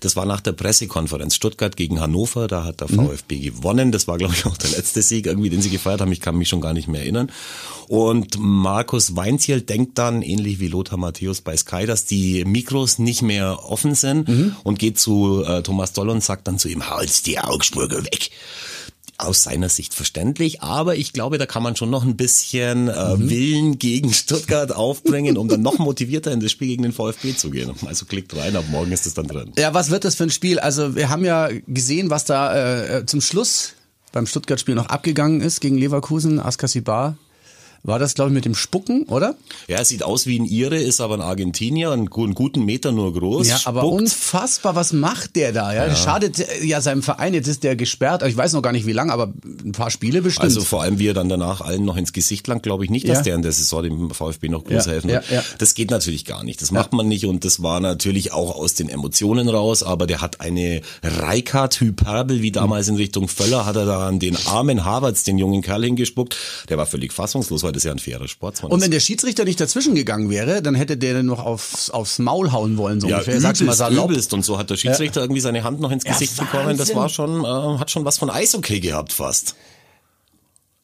Das 0.00 0.16
war 0.16 0.26
nach 0.26 0.40
der 0.40 0.52
Pressekonferenz. 0.52 1.34
Stuttgart 1.34 1.76
gegen 1.76 2.00
Hannover, 2.00 2.48
da 2.48 2.64
hat 2.64 2.80
der 2.80 2.90
mhm. 2.90 3.08
VfB 3.08 3.38
gewonnen. 3.38 3.92
Das 3.92 4.08
war, 4.08 4.18
glaube 4.18 4.34
ich, 4.34 4.46
auch 4.46 4.56
der 4.56 4.70
letzte 4.70 5.02
Sieg 5.02 5.26
irgendwie, 5.26 5.50
den 5.50 5.62
sie 5.62 5.70
gefeiert 5.70 6.00
haben. 6.00 6.12
Ich 6.12 6.20
kann 6.20 6.36
mich 6.36 6.48
schon 6.48 6.60
gar 6.60 6.72
nicht 6.72 6.88
mehr 6.88 7.02
erinnern. 7.02 7.30
Und 7.88 8.36
Markus 8.38 9.14
Weinziel 9.14 9.60
denkt 9.60 9.98
dann, 9.98 10.22
ähnlich 10.22 10.58
wie 10.58 10.68
Lothar 10.68 10.98
Matthäus 10.98 11.40
bei 11.40 11.56
Sky, 11.56 11.86
dass 11.86 12.04
die 12.04 12.44
Mikros 12.44 12.98
nicht 12.98 13.22
mehr 13.22 13.64
offen 13.64 13.94
sind 13.94 14.28
mhm. 14.28 14.56
und 14.64 14.78
geht 14.78 14.98
zu 14.98 15.44
äh, 15.46 15.62
Thomas 15.62 15.92
Doll 15.92 16.10
und 16.10 16.22
sagt 16.22 16.48
dann 16.48 16.58
zu 16.58 16.68
ihm, 16.68 16.90
halt's 16.90 17.22
die 17.22 17.38
Augsburger 17.38 18.04
weg 18.04 18.30
aus 19.18 19.42
seiner 19.42 19.68
Sicht 19.68 19.94
verständlich, 19.94 20.62
aber 20.62 20.96
ich 20.96 21.12
glaube, 21.12 21.38
da 21.38 21.46
kann 21.46 21.62
man 21.62 21.74
schon 21.74 21.88
noch 21.88 22.04
ein 22.04 22.16
bisschen 22.16 22.88
äh, 22.88 23.16
mhm. 23.16 23.30
Willen 23.30 23.78
gegen 23.78 24.12
Stuttgart 24.12 24.72
aufbringen, 24.72 25.38
um 25.38 25.48
dann 25.48 25.62
noch 25.62 25.78
motivierter 25.78 26.32
in 26.32 26.40
das 26.40 26.52
Spiel 26.52 26.68
gegen 26.68 26.82
den 26.82 26.92
VfB 26.92 27.34
zu 27.34 27.50
gehen. 27.50 27.72
Also 27.86 28.04
klickt 28.04 28.36
rein, 28.36 28.56
ab 28.56 28.64
morgen 28.70 28.92
ist 28.92 29.06
es 29.06 29.14
dann 29.14 29.26
drin. 29.26 29.52
Ja, 29.56 29.72
was 29.72 29.90
wird 29.90 30.04
das 30.04 30.16
für 30.16 30.24
ein 30.24 30.30
Spiel? 30.30 30.58
Also 30.58 30.96
wir 30.96 31.08
haben 31.08 31.24
ja 31.24 31.48
gesehen, 31.66 32.10
was 32.10 32.26
da 32.26 32.98
äh, 32.98 33.06
zum 33.06 33.22
Schluss 33.22 33.72
beim 34.12 34.26
Stuttgart-Spiel 34.26 34.74
noch 34.74 34.86
abgegangen 34.86 35.40
ist 35.40 35.60
gegen 35.60 35.78
Leverkusen, 35.78 36.38
Askasibar 36.38 37.16
war 37.82 37.98
das, 37.98 38.14
glaube 38.14 38.30
ich, 38.30 38.34
mit 38.34 38.44
dem 38.44 38.54
Spucken, 38.54 39.04
oder? 39.04 39.36
Ja, 39.68 39.84
sieht 39.84 40.02
aus 40.02 40.26
wie 40.26 40.38
ein 40.38 40.44
Ire, 40.44 40.76
ist 40.76 41.00
aber 41.00 41.14
ein 41.14 41.20
Argentinier, 41.20 41.90
einen 41.92 42.10
guten 42.10 42.64
Meter 42.64 42.92
nur 42.92 43.12
groß. 43.12 43.48
Ja, 43.48 43.60
aber 43.64 43.80
spuckt. 43.80 44.00
unfassbar, 44.00 44.74
was 44.74 44.92
macht 44.92 45.36
der 45.36 45.52
da? 45.52 45.72
Ja? 45.72 45.86
ja. 45.86 45.94
Schadet 45.96 46.44
ja 46.62 46.80
seinem 46.80 47.02
Verein, 47.02 47.34
jetzt 47.34 47.48
ist 47.48 47.62
der 47.62 47.76
gesperrt, 47.76 48.22
ich 48.22 48.36
weiß 48.36 48.52
noch 48.52 48.62
gar 48.62 48.72
nicht 48.72 48.86
wie 48.86 48.92
lang, 48.92 49.10
aber 49.10 49.32
ein 49.64 49.72
paar 49.72 49.90
Spiele 49.90 50.22
bestimmt. 50.22 50.44
Also 50.44 50.62
vor 50.62 50.82
allem, 50.82 50.98
wie 50.98 51.08
er 51.08 51.14
dann 51.14 51.28
danach 51.28 51.60
allen 51.60 51.84
noch 51.84 51.96
ins 51.96 52.12
Gesicht 52.12 52.46
langt, 52.46 52.62
glaube 52.62 52.84
ich 52.84 52.90
nicht, 52.90 53.08
dass 53.08 53.18
ja. 53.18 53.24
der 53.24 53.34
in 53.36 53.42
der 53.42 53.52
Saison 53.52 53.82
dem 53.82 54.10
VfB 54.10 54.48
noch 54.48 54.64
groß 54.64 54.86
ja. 54.86 54.92
helfen 54.92 55.10
wird. 55.10 55.30
Ja, 55.30 55.42
Das 55.58 55.74
geht 55.74 55.90
natürlich 55.90 56.24
gar 56.24 56.42
nicht, 56.44 56.62
das 56.62 56.72
macht 56.72 56.92
man 56.92 57.08
nicht 57.08 57.26
und 57.26 57.44
das 57.44 57.62
war 57.62 57.80
natürlich 57.80 58.32
auch 58.32 58.56
aus 58.56 58.74
den 58.74 58.88
Emotionen 58.88 59.48
raus, 59.48 59.82
aber 59.82 60.06
der 60.06 60.20
hat 60.20 60.40
eine 60.40 60.80
Reikart-Hyperbel, 61.02 62.42
wie 62.42 62.52
damals 62.52 62.88
in 62.88 62.96
Richtung 62.96 63.28
Völler, 63.28 63.66
hat 63.66 63.76
er 63.76 63.86
da 63.86 64.08
an 64.08 64.18
den 64.18 64.36
armen 64.46 64.84
Havertz, 64.84 65.24
den 65.24 65.38
jungen 65.38 65.62
Kerl 65.62 65.84
hingespuckt, 65.84 66.36
der 66.68 66.78
war 66.78 66.86
völlig 66.86 67.12
fassungslos, 67.12 67.62
weil 67.62 67.75
das 67.76 67.84
ja 67.84 67.92
ein 67.92 67.98
fairer 67.98 68.28
Sportsmann 68.28 68.72
Und 68.72 68.80
wenn 68.80 68.90
der 68.90 69.00
Schiedsrichter 69.00 69.44
nicht 69.44 69.60
dazwischen 69.60 69.94
gegangen 69.94 70.30
wäre, 70.30 70.62
dann 70.62 70.74
hätte 70.74 70.96
der 70.96 71.14
dann 71.14 71.26
noch 71.26 71.44
aufs, 71.44 71.90
aufs 71.90 72.18
Maul 72.18 72.52
hauen 72.52 72.76
wollen, 72.76 73.00
so 73.00 73.08
ja, 73.08 73.16
ungefähr. 73.16 73.38
Übelst, 73.38 73.62
mal 73.62 73.72
salopp. 73.74 74.10
übelst. 74.10 74.32
Und 74.32 74.44
so 74.44 74.58
hat 74.58 74.70
der 74.70 74.76
Schiedsrichter 74.76 75.20
ja. 75.20 75.24
irgendwie 75.24 75.40
seine 75.40 75.62
Hand 75.62 75.80
noch 75.80 75.90
ins 75.90 76.04
Gesicht 76.04 76.36
ja, 76.38 76.44
bekommen. 76.44 76.76
Das 76.76 76.94
war 76.94 77.08
schon, 77.08 77.44
äh, 77.44 77.78
hat 77.78 77.90
schon 77.90 78.04
was 78.04 78.18
von 78.18 78.30
Eishockey 78.30 78.80
gehabt 78.80 79.12
fast. 79.12 79.54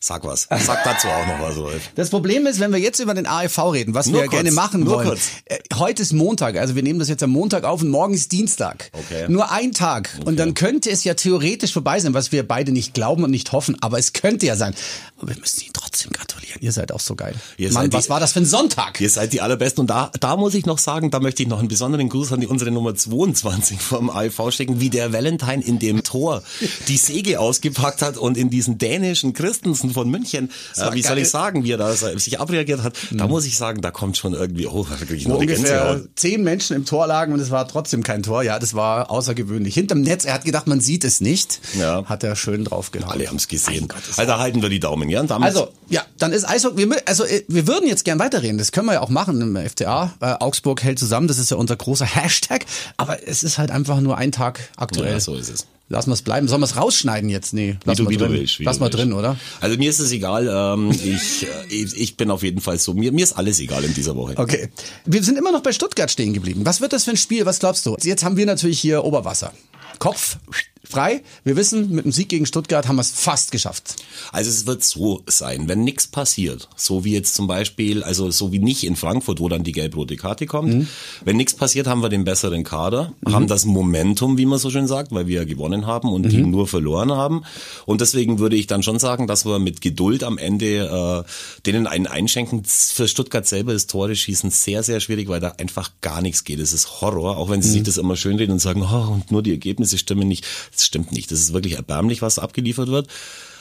Sag 0.05 0.25
was. 0.25 0.49
Sag 0.51 0.83
dazu 0.83 1.07
auch 1.07 1.27
noch 1.29 1.41
was, 1.41 1.57
Rolf. 1.57 1.91
Das 1.95 2.11
Problem 2.11 2.45
ist, 2.49 2.59
wenn 2.59 2.73
wir 2.73 2.81
jetzt 2.81 2.99
über 2.99 3.15
den 3.15 3.25
AFV 3.25 3.59
reden, 3.73 3.95
was 3.95 4.07
nur 4.07 4.23
wir 4.23 4.27
kurz, 4.27 4.33
gerne 4.33 4.51
machen 4.51 4.85
wollen. 4.85 5.07
Kurz. 5.07 5.29
Äh, 5.45 5.59
heute 5.77 6.03
ist 6.03 6.13
Montag, 6.13 6.57
also 6.57 6.75
wir 6.75 6.83
nehmen 6.83 6.99
das 6.99 7.09
jetzt 7.09 7.23
am 7.23 7.31
Montag 7.31 7.63
auf 7.63 7.83
und 7.83 7.89
morgen 7.89 8.13
ist 8.13 8.33
Dienstag. 8.33 8.91
Okay. 8.93 9.27
Nur 9.29 9.53
ein 9.53 9.71
Tag. 9.71 10.11
Okay. 10.17 10.27
Und 10.29 10.41
dann 10.41 10.55
könnte 10.55 10.91
es 10.91 11.05
ja 11.05 11.15
theoretisch 11.15 11.73
vorbei 11.73 12.01
sein, 12.01 12.15
was 12.15 12.33
wir 12.33 12.43
beide 12.47 12.73
nicht 12.73 12.95
glauben 12.95 13.23
und 13.23 13.31
nicht 13.31 13.53
hoffen, 13.53 13.77
aber 13.81 14.01
es 14.01 14.13
könnte 14.13 14.45
ja 14.45 14.57
sein. 14.57 14.75
Aber 15.19 15.29
wir 15.29 15.39
müssen 15.39 15.61
Ihnen 15.61 15.73
trotzdem 15.73 16.11
gratulieren. 16.11 16.61
Ihr 16.61 16.73
seid 16.73 16.91
auch 16.91 16.99
so 16.99 17.15
geil. 17.15 17.37
Ihr 17.57 17.73
Mann, 17.73 17.93
was 17.93 18.07
die, 18.07 18.11
war 18.11 18.19
das 18.19 18.33
für 18.33 18.41
ein 18.41 18.45
Sonntag? 18.45 19.01
Ihr 19.01 19.09
seid 19.09 19.33
die 19.33 19.41
allerbesten. 19.41 19.83
Und 19.83 19.87
da, 19.87 20.11
da 20.19 20.37
muss 20.37 20.55
ich 20.55 20.67
noch 20.67 20.79
sagen, 20.79 21.13
da 21.13 21.21
möchte 21.21 21.45
ich 21.45 21.49
noch 21.49 21.61
einen 21.61 21.69
besonderen 21.69 22.09
Gruß 22.09 22.33
an 22.33 22.41
die, 22.41 22.49
unsere 22.49 22.73
Nummer 22.73 22.97
22 22.97 23.81
vom 23.81 24.11
AFV 24.11 24.51
stecken, 24.51 24.81
wie 24.81 24.91
der 24.91 25.13
Valentine 25.13 25.63
in 25.63 25.79
dem 25.79 26.03
Tor 26.03 26.43
die 26.89 26.97
Säge 26.97 27.39
ausgepackt 27.39 28.03
hat 28.03 28.19
und 28.19 28.37
in 28.37 28.51
diesen 28.51 28.79
dänischen 28.79 29.33
Christensen 29.33 29.92
von 29.93 30.09
München 30.09 30.51
äh, 30.77 30.93
wie 30.93 31.03
soll 31.03 31.19
ich 31.19 31.29
sagen, 31.29 31.65
wie 31.65 31.73
er 31.73 31.79
da 31.79 31.93
sich 31.93 32.41
abreagiert 32.41 32.83
hat, 32.83 32.97
mhm. 33.11 33.19
da 33.19 33.27
muss 33.27 33.45
ich 33.45 33.57
sagen, 33.57 33.81
da 33.81 33.91
kommt 33.91 34.17
schon 34.17 34.35
irgendwie, 34.35 34.67
oh, 34.67 34.87
wirklich 34.89 35.27
nur 35.27 35.39
ungefähr 35.39 36.03
zehn 36.17 36.43
Menschen 36.43 36.77
im 36.77 36.85
Tor 36.85 37.07
lagen 37.07 37.33
und 37.33 37.41
es 37.41 37.51
war 37.51 37.67
trotzdem 37.69 38.03
kein 38.03 38.23
Tor. 38.23 38.43
Ja, 38.43 38.59
das 38.59 38.75
war 38.75 39.11
außergewöhnlich. 39.11 39.75
Hinterm 39.75 40.03
Netz, 40.03 40.25
er 40.25 40.35
hat 40.35 40.45
gedacht, 40.45 40.67
man 40.67 40.81
sieht 40.81 41.05
es 41.05 41.21
nicht. 41.21 41.61
Ja. 41.79 42.05
Hat 42.07 42.25
er 42.25 42.37
schön 42.37 42.65
draufgehauen. 42.65 43.13
Alle 43.13 43.29
haben 43.29 43.37
es 43.37 43.49
gesehen. 43.49 43.89
Also 44.17 44.39
halten 44.39 44.63
wir 44.63 44.69
die 44.69 44.81
Daumen, 44.81 45.09
ja? 45.09 45.23
also, 45.23 45.69
ja, 45.89 46.03
dann 46.19 46.33
ist 46.33 46.49
Eishockey, 46.49 46.89
wir, 46.89 47.03
also 47.07 47.25
äh, 47.25 47.43
wir 47.49 47.67
würden 47.67 47.89
jetzt 47.89 48.05
gern 48.05 48.19
weiterreden. 48.19 48.59
Das 48.59 48.73
können 48.73 48.87
wir 48.87 48.95
ja 48.95 49.01
auch 49.01 49.09
machen 49.09 49.41
im 49.41 49.57
FTA. 49.57 50.13
Äh, 50.21 50.35
Augsburg 50.41 50.83
hält 50.83 50.99
zusammen, 50.99 51.29
das 51.29 51.39
ist 51.39 51.51
ja 51.51 51.57
unser 51.57 51.77
großer 51.77 52.07
Hashtag. 52.15 52.67
Aber 52.97 53.27
es 53.27 53.43
ist 53.43 53.59
halt 53.59 53.71
einfach 53.71 54.01
nur 54.01 54.17
ein 54.17 54.33
Tag 54.33 54.61
aktuell. 54.77 55.13
Ja, 55.13 55.21
so 55.21 55.35
ist 55.35 55.51
es. 55.51 55.67
Lassen 55.93 56.09
wir 56.09 56.15
es 56.15 56.23
bleiben. 56.23 56.49
Sollen 56.49 56.63
wir 56.63 56.67
es 56.67 56.77
rausschneiden 56.77 57.29
jetzt? 57.29 57.53
Nee, 57.53 57.77
lass 57.85 57.99
wie 57.99 58.05
du, 58.05 58.09
wie 58.09 58.17
drin. 58.17 58.33
Du 58.33 58.39
willst, 58.39 58.59
lass 58.61 58.81
mal 58.81 58.89
drin, 58.89 59.13
oder? 59.13 59.37
Also 59.61 59.77
mir 59.77 59.91
ist 59.91 59.99
es 59.99 60.11
egal. 60.11 60.49
Ähm, 60.51 60.91
ich, 60.91 61.47
äh, 61.47 61.67
ich 61.71 62.17
bin 62.17 62.31
auf 62.31 62.43
jeden 62.43 62.63
Fall 62.63 62.79
so. 62.79 62.95
Mir, 62.95 63.13
mir 63.13 63.23
ist 63.23 63.35
alles 63.35 63.61
egal 63.61 63.85
in 63.85 63.93
dieser 63.93 64.17
Woche. 64.17 64.33
Okay. 64.39 64.71
Wir 65.05 65.23
sind 65.23 65.37
immer 65.37 65.53
noch 65.53 65.63
bei 65.63 65.73
Stuttgart 65.73 66.11
stehen 66.11 66.33
geblieben. 66.33 66.63
Was 66.65 66.81
wird 66.81 66.95
das 66.95 67.05
für 67.05 67.11
ein 67.11 67.19
Spiel? 67.19 67.45
Was 67.45 67.59
glaubst 67.59 67.85
du? 67.85 67.95
Jetzt 68.03 68.25
haben 68.25 68.39
wir 68.39 68.47
natürlich 68.47 68.81
hier 68.81 69.05
Oberwasser. 69.05 69.53
Kopf 69.99 70.39
frei. 70.85 71.23
Wir 71.45 71.57
wissen, 71.57 71.91
mit 71.91 72.05
dem 72.05 72.13
Sieg 72.13 72.29
gegen 72.29 72.47
Stuttgart 72.47 72.89
haben 72.89 72.97
wir 72.97 73.03
es 73.03 73.11
fast 73.11 73.53
geschafft. 73.53 73.97
Also 74.33 74.51
es 74.51 74.67
wird 74.67 74.83
so 74.83 75.23
sein, 75.27 75.69
wenn 75.69 75.85
nichts 75.85 76.07
passiert, 76.07 76.69
so 76.77 77.05
wie 77.05 77.13
jetzt 77.13 77.35
zum 77.35 77.47
Beispiel, 77.47 78.03
also 78.03 78.31
so 78.31 78.53
wie 78.53 78.59
nicht 78.59 78.85
in 78.85 78.97
Frankfurt, 78.97 79.41
wo 79.41 79.49
dann 79.49 79.63
die 79.63 79.73
gelb-rote 79.73 80.17
Karte 80.17 80.47
kommt, 80.47 80.75
mhm. 80.75 80.89
wenn 81.25 81.37
nichts 81.37 81.55
passiert, 81.55 81.87
haben 81.87 82.03
wir 82.03 82.09
den 82.09 82.25
besseren 82.25 82.65
Kader, 82.65 83.13
mhm. 83.21 83.33
haben 83.33 83.47
das 83.47 83.65
Momentum, 83.65 84.39
wie 84.39 84.47
man 84.47 84.59
so 84.59 84.71
schön 84.71 84.87
sagt, 84.87 85.13
weil 85.13 85.27
wir 85.27 85.41
ja 85.41 85.45
gewonnen 85.45 85.87
haben 85.87 86.13
und 86.13 86.27
mhm. 86.27 86.29
die 86.29 86.43
nur 86.43 86.67
verloren 86.67 87.13
haben. 87.13 87.43
Und 87.87 88.01
deswegen 88.01 88.39
würde 88.39 88.57
ich 88.57 88.67
dann 88.67 88.83
schon 88.83 88.99
sagen, 88.99 89.27
dass 89.27 89.45
wir 89.47 89.59
mit 89.59 89.81
Geduld 89.81 90.25
am 90.25 90.37
Ende 90.37 91.25
äh, 91.27 91.63
denen 91.65 91.87
einen 91.87 92.07
einschenken. 92.07 92.65
Für 92.65 93.07
Stuttgart 93.07 93.47
selber 93.47 93.73
ist 93.73 93.91
Tore 93.91 94.17
schießen 94.17 94.51
sehr, 94.51 94.83
sehr 94.83 95.01
schwierig, 95.01 95.29
weil 95.29 95.41
da 95.41 95.55
einfach 95.59 95.91
gar 96.01 96.21
nichts 96.21 96.45
geht. 96.45 96.59
Es 96.59 96.73
ist 96.73 97.01
Horror, 97.01 97.37
auch 97.37 97.51
wenn 97.51 97.63
sie 97.63 97.71
sich 97.71 97.81
mhm. 97.81 97.87
das 97.87 97.99
immer 97.99 98.17
schön 98.17 98.37
reden 98.37 98.53
und 98.53 98.59
sagen, 98.59 98.83
oh, 98.83 99.13
und 99.13 99.31
nur 99.31 99.43
die 99.43 99.53
Ergebnisse 99.53 99.97
stimmen 99.99 100.29
nicht. 100.29 100.45
Das 100.73 100.87
stimmt 100.87 101.13
nicht. 101.13 101.31
Das 101.31 101.39
ist 101.39 101.53
wirklich 101.53 101.75
erbärmlich, 101.75 102.23
was 102.23 102.39
abgeliefert 102.39 102.89
wird. 102.89 103.09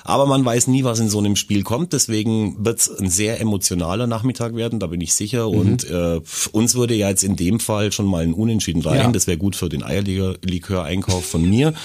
Aber 0.03 0.25
man 0.25 0.43
weiß 0.43 0.67
nie, 0.67 0.83
was 0.83 0.99
in 0.99 1.09
so 1.09 1.19
einem 1.19 1.35
Spiel 1.35 1.63
kommt. 1.63 1.93
Deswegen 1.93 2.65
wird 2.65 2.79
es 2.79 2.99
ein 2.99 3.09
sehr 3.09 3.39
emotionaler 3.39 4.07
Nachmittag 4.07 4.55
werden, 4.55 4.79
da 4.79 4.87
bin 4.87 5.01
ich 5.01 5.13
sicher. 5.13 5.49
Mhm. 5.49 5.57
Und 5.57 5.89
äh, 5.89 6.21
uns 6.51 6.75
würde 6.75 6.95
ja 6.95 7.09
jetzt 7.09 7.23
in 7.23 7.35
dem 7.35 7.59
Fall 7.59 7.91
schon 7.91 8.05
mal 8.05 8.23
ein 8.23 8.33
Unentschieden 8.33 8.81
rein. 8.81 8.97
Ja. 8.97 9.11
Das 9.11 9.27
wäre 9.27 9.37
gut 9.37 9.55
für 9.55 9.69
den 9.69 9.83
Eierlikör-Einkauf 9.83 11.25
von 11.25 11.47
mir. 11.49 11.73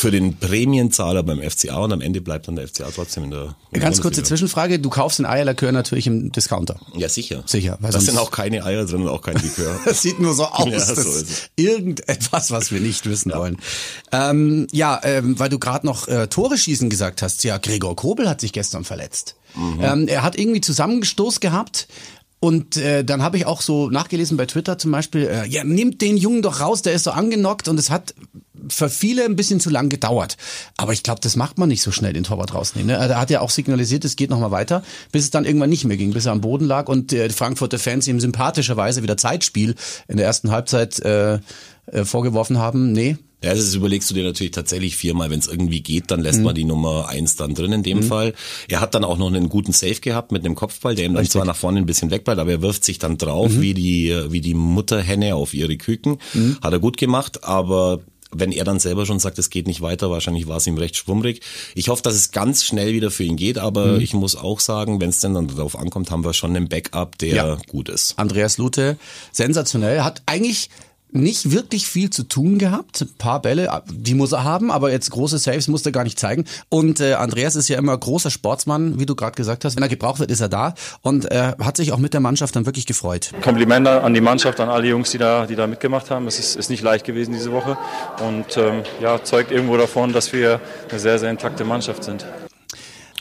für 0.00 0.10
den 0.10 0.36
Prämienzahler 0.36 1.22
beim 1.22 1.40
FCA 1.42 1.78
und 1.78 1.92
am 1.92 2.00
Ende 2.00 2.20
bleibt 2.20 2.48
dann 2.48 2.56
der 2.56 2.66
FCA 2.68 2.88
trotzdem 2.94 3.24
in 3.24 3.30
der. 3.30 3.56
In 3.70 3.80
Ganz 3.80 4.00
kurze 4.00 4.22
Zwischenfrage: 4.22 4.78
Du 4.78 4.90
kaufst 4.90 5.18
den 5.18 5.26
Eierlikör 5.26 5.72
natürlich 5.72 6.06
im 6.06 6.32
Discounter. 6.32 6.80
Ja, 6.96 7.08
sicher. 7.08 7.42
Sicher. 7.46 7.78
Weil 7.80 7.92
das 7.92 8.06
sind 8.06 8.18
auch 8.18 8.30
keine 8.30 8.64
Eier 8.64 8.86
drin 8.86 9.02
und 9.02 9.08
auch 9.08 9.22
kein 9.22 9.36
Likör. 9.36 9.78
das 9.84 10.02
sieht 10.02 10.18
nur 10.18 10.34
so 10.34 10.44
aus. 10.44 10.68
Ja, 10.68 10.80
so 10.80 11.24
irgendetwas, 11.56 12.50
was 12.50 12.72
wir 12.72 12.80
nicht 12.80 13.06
wissen 13.06 13.30
ja. 13.30 13.38
wollen. 13.38 13.58
Ähm, 14.12 14.66
ja, 14.72 15.00
ähm, 15.02 15.38
weil 15.38 15.48
du 15.48 15.58
gerade 15.58 15.86
noch 15.86 16.08
äh, 16.08 16.28
Tore 16.28 16.56
schießen 16.56 16.88
gesagt 16.88 17.22
hast. 17.22 17.39
Vergisst 17.40 17.44
ja, 17.44 17.58
Gregor 17.58 17.96
Kobel 17.96 18.28
hat 18.28 18.40
sich 18.40 18.52
gestern 18.52 18.84
verletzt. 18.84 19.36
Ähm, 19.80 20.08
er 20.08 20.22
hat 20.22 20.38
irgendwie 20.38 20.60
Zusammengestoß 20.60 21.40
gehabt. 21.40 21.88
Und 22.42 22.78
äh, 22.78 23.04
dann 23.04 23.22
habe 23.22 23.36
ich 23.36 23.44
auch 23.44 23.60
so 23.60 23.90
nachgelesen 23.90 24.38
bei 24.38 24.46
Twitter 24.46 24.78
zum 24.78 24.92
Beispiel, 24.92 25.26
äh, 25.26 25.46
ja, 25.46 25.62
nimmt 25.62 26.00
den 26.00 26.16
Jungen 26.16 26.40
doch 26.40 26.60
raus, 26.60 26.80
der 26.80 26.94
ist 26.94 27.04
so 27.04 27.10
angenockt 27.10 27.68
und 27.68 27.78
es 27.78 27.90
hat 27.90 28.14
für 28.70 28.88
viele 28.88 29.26
ein 29.26 29.36
bisschen 29.36 29.60
zu 29.60 29.68
lang 29.68 29.90
gedauert. 29.90 30.38
Aber 30.78 30.94
ich 30.94 31.02
glaube, 31.02 31.20
das 31.20 31.36
macht 31.36 31.58
man 31.58 31.68
nicht 31.68 31.82
so 31.82 31.90
schnell, 31.90 32.14
den 32.14 32.24
Torwart 32.24 32.54
rausnehmen. 32.54 32.86
Ne? 32.86 32.94
Er 32.94 33.20
hat 33.20 33.28
ja 33.28 33.42
auch 33.42 33.50
signalisiert, 33.50 34.06
es 34.06 34.16
geht 34.16 34.30
nochmal 34.30 34.52
weiter, 34.52 34.82
bis 35.12 35.24
es 35.24 35.30
dann 35.30 35.44
irgendwann 35.44 35.68
nicht 35.68 35.84
mehr 35.84 35.98
ging, 35.98 36.14
bis 36.14 36.24
er 36.24 36.32
am 36.32 36.40
Boden 36.40 36.64
lag 36.64 36.88
und 36.88 37.12
äh, 37.12 37.28
die 37.28 37.34
Frankfurter 37.34 37.78
Fans 37.78 38.08
ihm 38.08 38.20
sympathischerweise 38.20 39.02
wieder 39.02 39.18
Zeitspiel 39.18 39.74
in 40.08 40.16
der 40.16 40.24
ersten 40.24 40.50
Halbzeit 40.50 40.98
äh, 41.00 41.40
äh, 41.92 42.04
vorgeworfen 42.06 42.56
haben. 42.56 42.92
Nee, 42.92 43.18
Ja, 43.42 43.54
das 43.54 43.74
überlegst 43.74 44.10
du 44.10 44.14
dir 44.14 44.24
natürlich 44.24 44.52
tatsächlich 44.52 44.96
viermal, 44.96 45.30
wenn 45.30 45.38
es 45.38 45.46
irgendwie 45.46 45.80
geht, 45.80 46.10
dann 46.10 46.20
lässt 46.20 46.40
man 46.42 46.54
die 46.54 46.64
Nummer 46.64 47.08
eins 47.08 47.36
dann 47.36 47.54
drin 47.54 47.72
in 47.72 47.82
dem 47.82 48.02
Fall. 48.02 48.34
Er 48.68 48.80
hat 48.80 48.94
dann 48.94 49.04
auch 49.04 49.16
noch 49.18 49.28
einen 49.28 49.48
guten 49.48 49.72
Save 49.72 49.94
gehabt 50.00 50.30
mit 50.32 50.44
einem 50.44 50.54
Kopfball, 50.54 50.94
der 50.94 51.06
ihm 51.06 51.14
dann 51.14 51.26
zwar 51.26 51.44
nach 51.44 51.56
vorne 51.56 51.78
ein 51.78 51.86
bisschen 51.86 52.10
wegbleibt, 52.10 52.38
aber 52.38 52.50
er 52.50 52.62
wirft 52.62 52.84
sich 52.84 52.98
dann 52.98 53.16
drauf 53.18 53.50
wie 53.60 53.74
die 53.74 54.14
wie 54.28 54.40
die 54.40 54.54
Mutterhenne 54.54 55.34
auf 55.34 55.54
ihre 55.54 55.76
Küken. 55.76 56.18
Hat 56.62 56.72
er 56.72 56.78
gut 56.78 56.96
gemacht, 56.96 57.44
aber 57.44 58.00
wenn 58.32 58.52
er 58.52 58.64
dann 58.64 58.78
selber 58.78 59.06
schon 59.06 59.18
sagt, 59.18 59.38
es 59.40 59.50
geht 59.50 59.66
nicht 59.66 59.80
weiter, 59.80 60.08
wahrscheinlich 60.10 60.46
war 60.46 60.58
es 60.58 60.66
ihm 60.66 60.78
recht 60.78 60.96
schwummrig. 60.96 61.40
Ich 61.74 61.88
hoffe, 61.88 62.02
dass 62.02 62.14
es 62.14 62.30
ganz 62.30 62.62
schnell 62.64 62.92
wieder 62.92 63.10
für 63.10 63.24
ihn 63.24 63.34
geht, 63.36 63.58
aber 63.58 64.00
ich 64.00 64.14
muss 64.14 64.36
auch 64.36 64.60
sagen, 64.60 65.00
wenn 65.00 65.08
es 65.10 65.18
denn 65.18 65.34
dann 65.34 65.48
darauf 65.48 65.76
ankommt, 65.76 66.10
haben 66.12 66.24
wir 66.24 66.32
schon 66.32 66.54
einen 66.54 66.68
Backup, 66.68 67.18
der 67.18 67.34
Ja. 67.34 67.58
gut 67.66 67.88
ist. 67.88 68.18
Andreas 68.18 68.56
Lute, 68.58 68.98
sensationell, 69.32 70.02
hat 70.02 70.22
eigentlich 70.26 70.70
nicht 71.12 71.50
wirklich 71.50 71.86
viel 71.86 72.10
zu 72.10 72.24
tun 72.24 72.58
gehabt. 72.58 73.00
Ein 73.02 73.14
paar 73.18 73.42
Bälle, 73.42 73.82
die 73.90 74.14
muss 74.14 74.32
er 74.32 74.44
haben, 74.44 74.70
aber 74.70 74.90
jetzt 74.90 75.10
große 75.10 75.38
Saves 75.38 75.68
muss 75.68 75.84
er 75.86 75.92
gar 75.92 76.04
nicht 76.04 76.18
zeigen. 76.18 76.44
Und 76.68 77.00
äh, 77.00 77.14
Andreas 77.14 77.56
ist 77.56 77.68
ja 77.68 77.78
immer 77.78 77.96
großer 77.96 78.30
Sportsmann, 78.30 78.98
wie 78.98 79.06
du 79.06 79.14
gerade 79.14 79.34
gesagt 79.34 79.64
hast. 79.64 79.76
Wenn 79.76 79.82
er 79.82 79.88
gebraucht 79.88 80.20
wird, 80.20 80.30
ist 80.30 80.40
er 80.40 80.48
da 80.48 80.74
und 81.02 81.24
er 81.26 81.56
hat 81.60 81.76
sich 81.76 81.92
auch 81.92 81.98
mit 81.98 82.14
der 82.14 82.20
Mannschaft 82.20 82.56
dann 82.56 82.66
wirklich 82.66 82.86
gefreut. 82.86 83.32
Kompliment 83.42 83.86
an 83.88 84.14
die 84.14 84.20
Mannschaft, 84.20 84.60
an 84.60 84.68
alle 84.68 84.88
Jungs, 84.88 85.10
die 85.10 85.18
da, 85.18 85.46
die 85.46 85.56
da 85.56 85.66
mitgemacht 85.66 86.10
haben. 86.10 86.26
Es 86.26 86.38
ist, 86.38 86.56
ist 86.56 86.70
nicht 86.70 86.82
leicht 86.82 87.04
gewesen 87.04 87.32
diese 87.32 87.52
Woche 87.52 87.76
und 88.26 88.56
ähm, 88.56 88.82
ja, 89.00 89.22
zeugt 89.22 89.50
irgendwo 89.50 89.76
davon, 89.76 90.12
dass 90.12 90.32
wir 90.32 90.60
eine 90.88 90.98
sehr, 90.98 91.18
sehr 91.18 91.30
intakte 91.30 91.64
Mannschaft 91.64 92.04
sind. 92.04 92.26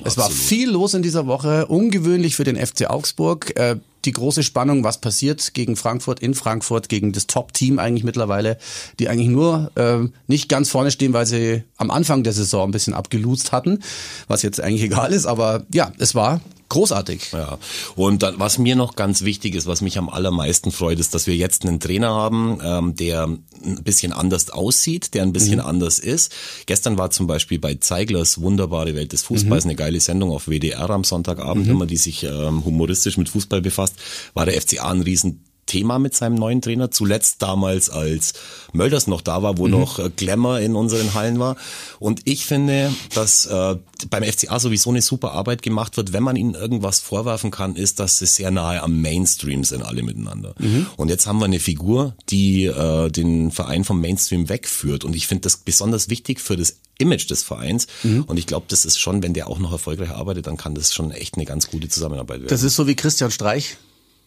Es 0.04 0.18
war 0.18 0.30
viel 0.30 0.70
los 0.70 0.94
in 0.94 1.02
dieser 1.02 1.28
Woche, 1.28 1.66
ungewöhnlich 1.66 2.36
für 2.36 2.44
den 2.44 2.56
FC 2.56 2.90
Augsburg. 2.90 3.58
Äh, 3.60 3.78
die 4.06 4.12
große 4.12 4.44
Spannung, 4.44 4.84
was 4.84 5.02
passiert 5.02 5.54
gegen 5.54 5.76
Frankfurt, 5.76 6.20
in 6.20 6.34
Frankfurt, 6.34 6.90
gegen 6.90 7.12
das 7.12 7.28
Top-Team 7.28 7.80
eigentlich 7.80 8.04
mittlerweile, 8.04 8.58
die 9.00 9.10
eigentlich 9.10 9.30
nur 9.30 9.72
äh, 9.76 10.08
nicht 10.28 10.50
ganz 10.50 10.70
vorne 10.70 10.92
stehen, 10.92 11.14
weil 11.14 11.26
sie 11.26 11.64
am 11.78 11.92
Anfang 11.92 12.24
der 12.24 12.34
Saison 12.34 12.70
ein 12.70 12.72
bisschen 12.72 12.94
abgelost 12.94 13.52
hatten, 13.52 13.80
was 14.28 14.42
jetzt 14.42 14.62
eigentlich 14.62 14.84
egal 14.90 15.12
ist, 15.12 15.26
aber 15.26 15.66
ja, 15.74 15.92
es 15.98 16.16
war 16.16 16.42
großartig. 16.70 17.32
Ja, 17.32 17.58
und 17.96 18.24
dann, 18.24 18.40
was 18.40 18.58
mir 18.58 18.76
noch 18.76 18.96
ganz 18.96 19.24
wichtig 19.24 19.56
ist, 19.56 19.68
was 19.68 19.82
mich 19.82 19.98
am 19.98 20.10
allermeisten 20.10 20.72
freut, 20.72 21.00
ist, 21.00 21.14
dass 21.14 21.28
wir 21.28 21.36
jetzt 21.36 21.66
einen 21.66 21.80
Trainer 21.80 22.10
haben, 22.10 22.60
ähm, 22.64 22.96
der 22.96 23.24
ein 23.24 23.84
bisschen 23.84 24.14
anders 24.14 24.50
aussieht, 24.50 25.14
der 25.14 25.24
ein 25.24 25.34
bisschen 25.34 25.60
anders 25.60 26.00
ist. 26.00 26.34
Gestern 26.66 26.98
war 26.98 27.12
zum 27.12 27.28
Beispiel 27.28 27.60
bei 27.60 27.76
Zeiglers 27.76 28.42
Wunderbare 28.42 28.96
Welt 28.96 29.12
des 29.12 29.24
Fußballs 29.24 29.66
eine 29.66 29.76
geile 29.76 30.00
Sendung 30.00 30.32
auf 30.32 30.48
WDR 30.48 30.90
am 30.90 31.04
Sonntagabend, 31.04 31.68
immer 31.68 31.86
die 31.86 31.98
sich 31.98 32.24
ähm, 32.24 32.64
humoristisch 32.64 33.18
mit 33.18 33.30
Fußball 33.30 33.62
befasst, 33.62 33.96
war 34.34 34.46
der 34.46 34.60
FCA 34.62 34.90
ein 34.90 35.02
riesen 35.02 35.44
Thema 35.70 36.00
mit 36.00 36.16
seinem 36.16 36.36
neuen 36.36 36.62
Trainer. 36.62 36.92
Zuletzt 36.92 37.42
damals, 37.42 37.90
als 37.90 38.34
Mölders 38.74 39.08
noch 39.08 39.22
da 39.22 39.42
war, 39.42 39.58
wo 39.58 39.68
noch 39.68 40.00
äh, 40.00 40.10
Glamour 40.14 40.60
in 40.60 40.76
unseren 40.76 41.14
Hallen 41.14 41.40
war. 41.40 41.56
Und 42.00 42.22
ich 42.26 42.46
finde, 42.46 42.92
dass 43.14 43.46
äh, 43.46 43.78
beim 44.10 44.24
FCA 44.24 44.60
sowieso 44.60 44.90
eine 44.90 45.02
super 45.02 45.32
Arbeit 45.32 45.62
gemacht 45.62 45.96
wird. 45.96 46.12
Wenn 46.12 46.24
man 46.24 46.36
ihnen 46.36 46.56
irgendwas 46.56 47.00
vorwerfen 47.00 47.52
kann, 47.52 47.76
ist, 47.76 48.00
dass 48.00 48.20
sie 48.20 48.26
sehr 48.26 48.52
nahe 48.52 48.82
am 48.82 49.02
Mainstream 49.02 49.64
sind, 49.64 49.84
alle 49.84 50.04
miteinander. 50.04 50.56
Und 50.98 51.10
jetzt 51.10 51.28
haben 51.28 51.40
wir 51.40 51.46
eine 51.46 51.60
Figur, 51.60 52.16
die 52.30 52.66
äh, 52.66 53.10
den 53.10 53.52
Verein 53.52 53.84
vom 53.84 54.02
Mainstream 54.02 54.50
wegführt. 54.50 55.06
Und 55.06 55.16
ich 55.16 55.28
finde 55.28 55.44
das 55.44 55.58
besonders 55.58 56.10
wichtig 56.10 56.42
für 56.42 56.58
das 56.58 56.78
Image 56.98 57.30
des 57.30 57.44
Vereins. 57.44 57.88
Und 58.04 58.38
ich 58.38 58.48
glaube, 58.48 58.66
das 58.68 58.84
ist 58.84 59.00
schon, 59.00 59.24
wenn 59.24 59.34
der 59.34 59.48
auch 59.48 59.60
noch 59.60 59.72
erfolgreich 59.72 60.10
arbeitet, 60.10 60.48
dann 60.48 60.58
kann 60.58 60.76
das 60.76 60.94
schon 60.94 61.12
echt 61.12 61.36
eine 61.36 61.46
ganz 61.46 61.70
gute 61.70 61.88
Zusammenarbeit 61.88 62.40
werden. 62.42 62.50
Das 62.50 62.64
ist 62.64 62.76
so 62.76 62.88
wie 62.88 62.96
Christian 62.96 63.32
Streich 63.32 63.78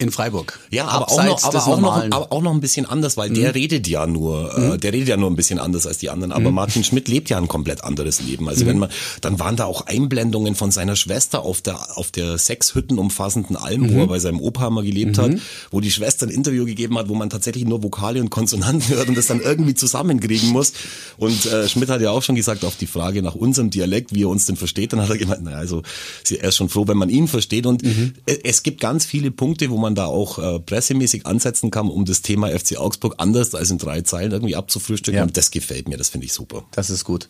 in 0.02 0.10
Freiburg. 0.10 0.60
Ja, 0.70 0.86
aber 0.86 1.10
auch, 1.10 1.24
noch, 1.24 1.42
aber, 1.44 1.66
auch 1.66 1.80
noch, 1.80 1.96
aber 1.96 2.32
auch 2.32 2.42
noch 2.42 2.52
ein 2.52 2.60
bisschen 2.60 2.86
anders, 2.86 3.16
weil 3.16 3.30
der 3.30 3.54
redet 3.54 3.88
ja 3.88 4.06
nur, 4.06 4.56
äh, 4.56 4.78
der 4.78 4.92
redet 4.92 5.08
ja 5.08 5.16
nur 5.16 5.30
ein 5.30 5.36
bisschen 5.36 5.58
anders 5.58 5.86
als 5.86 5.98
die 5.98 6.10
anderen. 6.10 6.32
Aber 6.32 6.50
Martin 6.50 6.84
Schmidt 6.84 7.08
lebt 7.08 7.30
ja 7.30 7.38
ein 7.38 7.48
komplett 7.48 7.84
anderes 7.84 8.20
Leben. 8.20 8.48
Also 8.48 8.66
wenn 8.66 8.78
man, 8.78 8.90
dann 9.20 9.38
waren 9.38 9.56
da 9.56 9.64
auch 9.64 9.86
Einblendungen 9.86 10.54
von 10.54 10.70
seiner 10.70 10.96
Schwester 10.96 11.42
auf 11.42 11.62
der 11.62 11.96
auf 11.96 12.10
der 12.10 12.38
sechs 12.38 12.74
Hütten 12.74 12.98
umfassenden 12.98 13.56
Alm, 13.56 13.92
wo 13.92 14.00
er 14.00 14.06
bei 14.06 14.18
seinem 14.18 14.40
Opa 14.40 14.68
mal 14.70 14.84
gelebt 14.84 15.18
hat, 15.18 15.32
wo 15.70 15.80
die 15.80 15.90
Schwester 15.90 16.26
ein 16.26 16.30
Interview 16.30 16.64
gegeben 16.64 16.98
hat, 16.98 17.08
wo 17.08 17.14
man 17.14 17.30
tatsächlich 17.30 17.64
nur 17.64 17.82
Vokale 17.82 18.20
und 18.20 18.30
Konsonanten 18.30 18.88
hört 18.88 19.08
und 19.08 19.16
das 19.16 19.26
dann 19.26 19.40
irgendwie 19.40 19.74
zusammenkriegen 19.74 20.50
muss. 20.50 20.72
Und 21.16 21.46
äh, 21.46 21.68
Schmidt 21.68 21.90
hat 21.90 22.00
ja 22.00 22.10
auch 22.10 22.22
schon 22.22 22.34
gesagt 22.34 22.64
auf 22.64 22.76
die 22.76 22.86
Frage 22.86 23.22
nach 23.22 23.34
unserem 23.34 23.70
Dialekt, 23.70 24.14
wie 24.14 24.22
er 24.22 24.28
uns 24.28 24.46
denn 24.46 24.56
versteht, 24.56 24.92
dann 24.92 25.00
hat 25.00 25.10
er 25.10 25.18
gemeint, 25.18 25.42
naja, 25.42 25.58
also 25.58 25.82
er 26.30 26.48
ist 26.48 26.56
schon 26.56 26.68
froh, 26.68 26.88
wenn 26.88 26.96
man 26.96 27.08
ihn 27.08 27.28
versteht. 27.28 27.66
Und 27.66 27.82
äh, 27.84 28.38
es 28.44 28.62
gibt 28.62 28.80
ganz 28.80 29.04
viele 29.04 29.30
Punkte, 29.30 29.70
wo 29.70 29.76
man 29.76 29.91
da 29.94 30.06
auch 30.06 30.38
äh, 30.38 30.60
pressemäßig 30.60 31.26
ansetzen 31.26 31.70
kann, 31.70 31.88
um 31.88 32.04
das 32.04 32.22
Thema 32.22 32.48
FC 32.48 32.76
Augsburg 32.76 33.14
anders 33.18 33.54
als 33.54 33.70
in 33.70 33.78
drei 33.78 34.02
Zeilen 34.02 34.32
irgendwie 34.32 34.56
abzufrühstücken. 34.56 35.18
Ja. 35.18 35.22
Und 35.24 35.36
das 35.36 35.50
gefällt 35.50 35.88
mir, 35.88 35.96
das 35.96 36.08
finde 36.08 36.26
ich 36.26 36.32
super. 36.32 36.64
Das 36.72 36.90
ist 36.90 37.04
gut. 37.04 37.28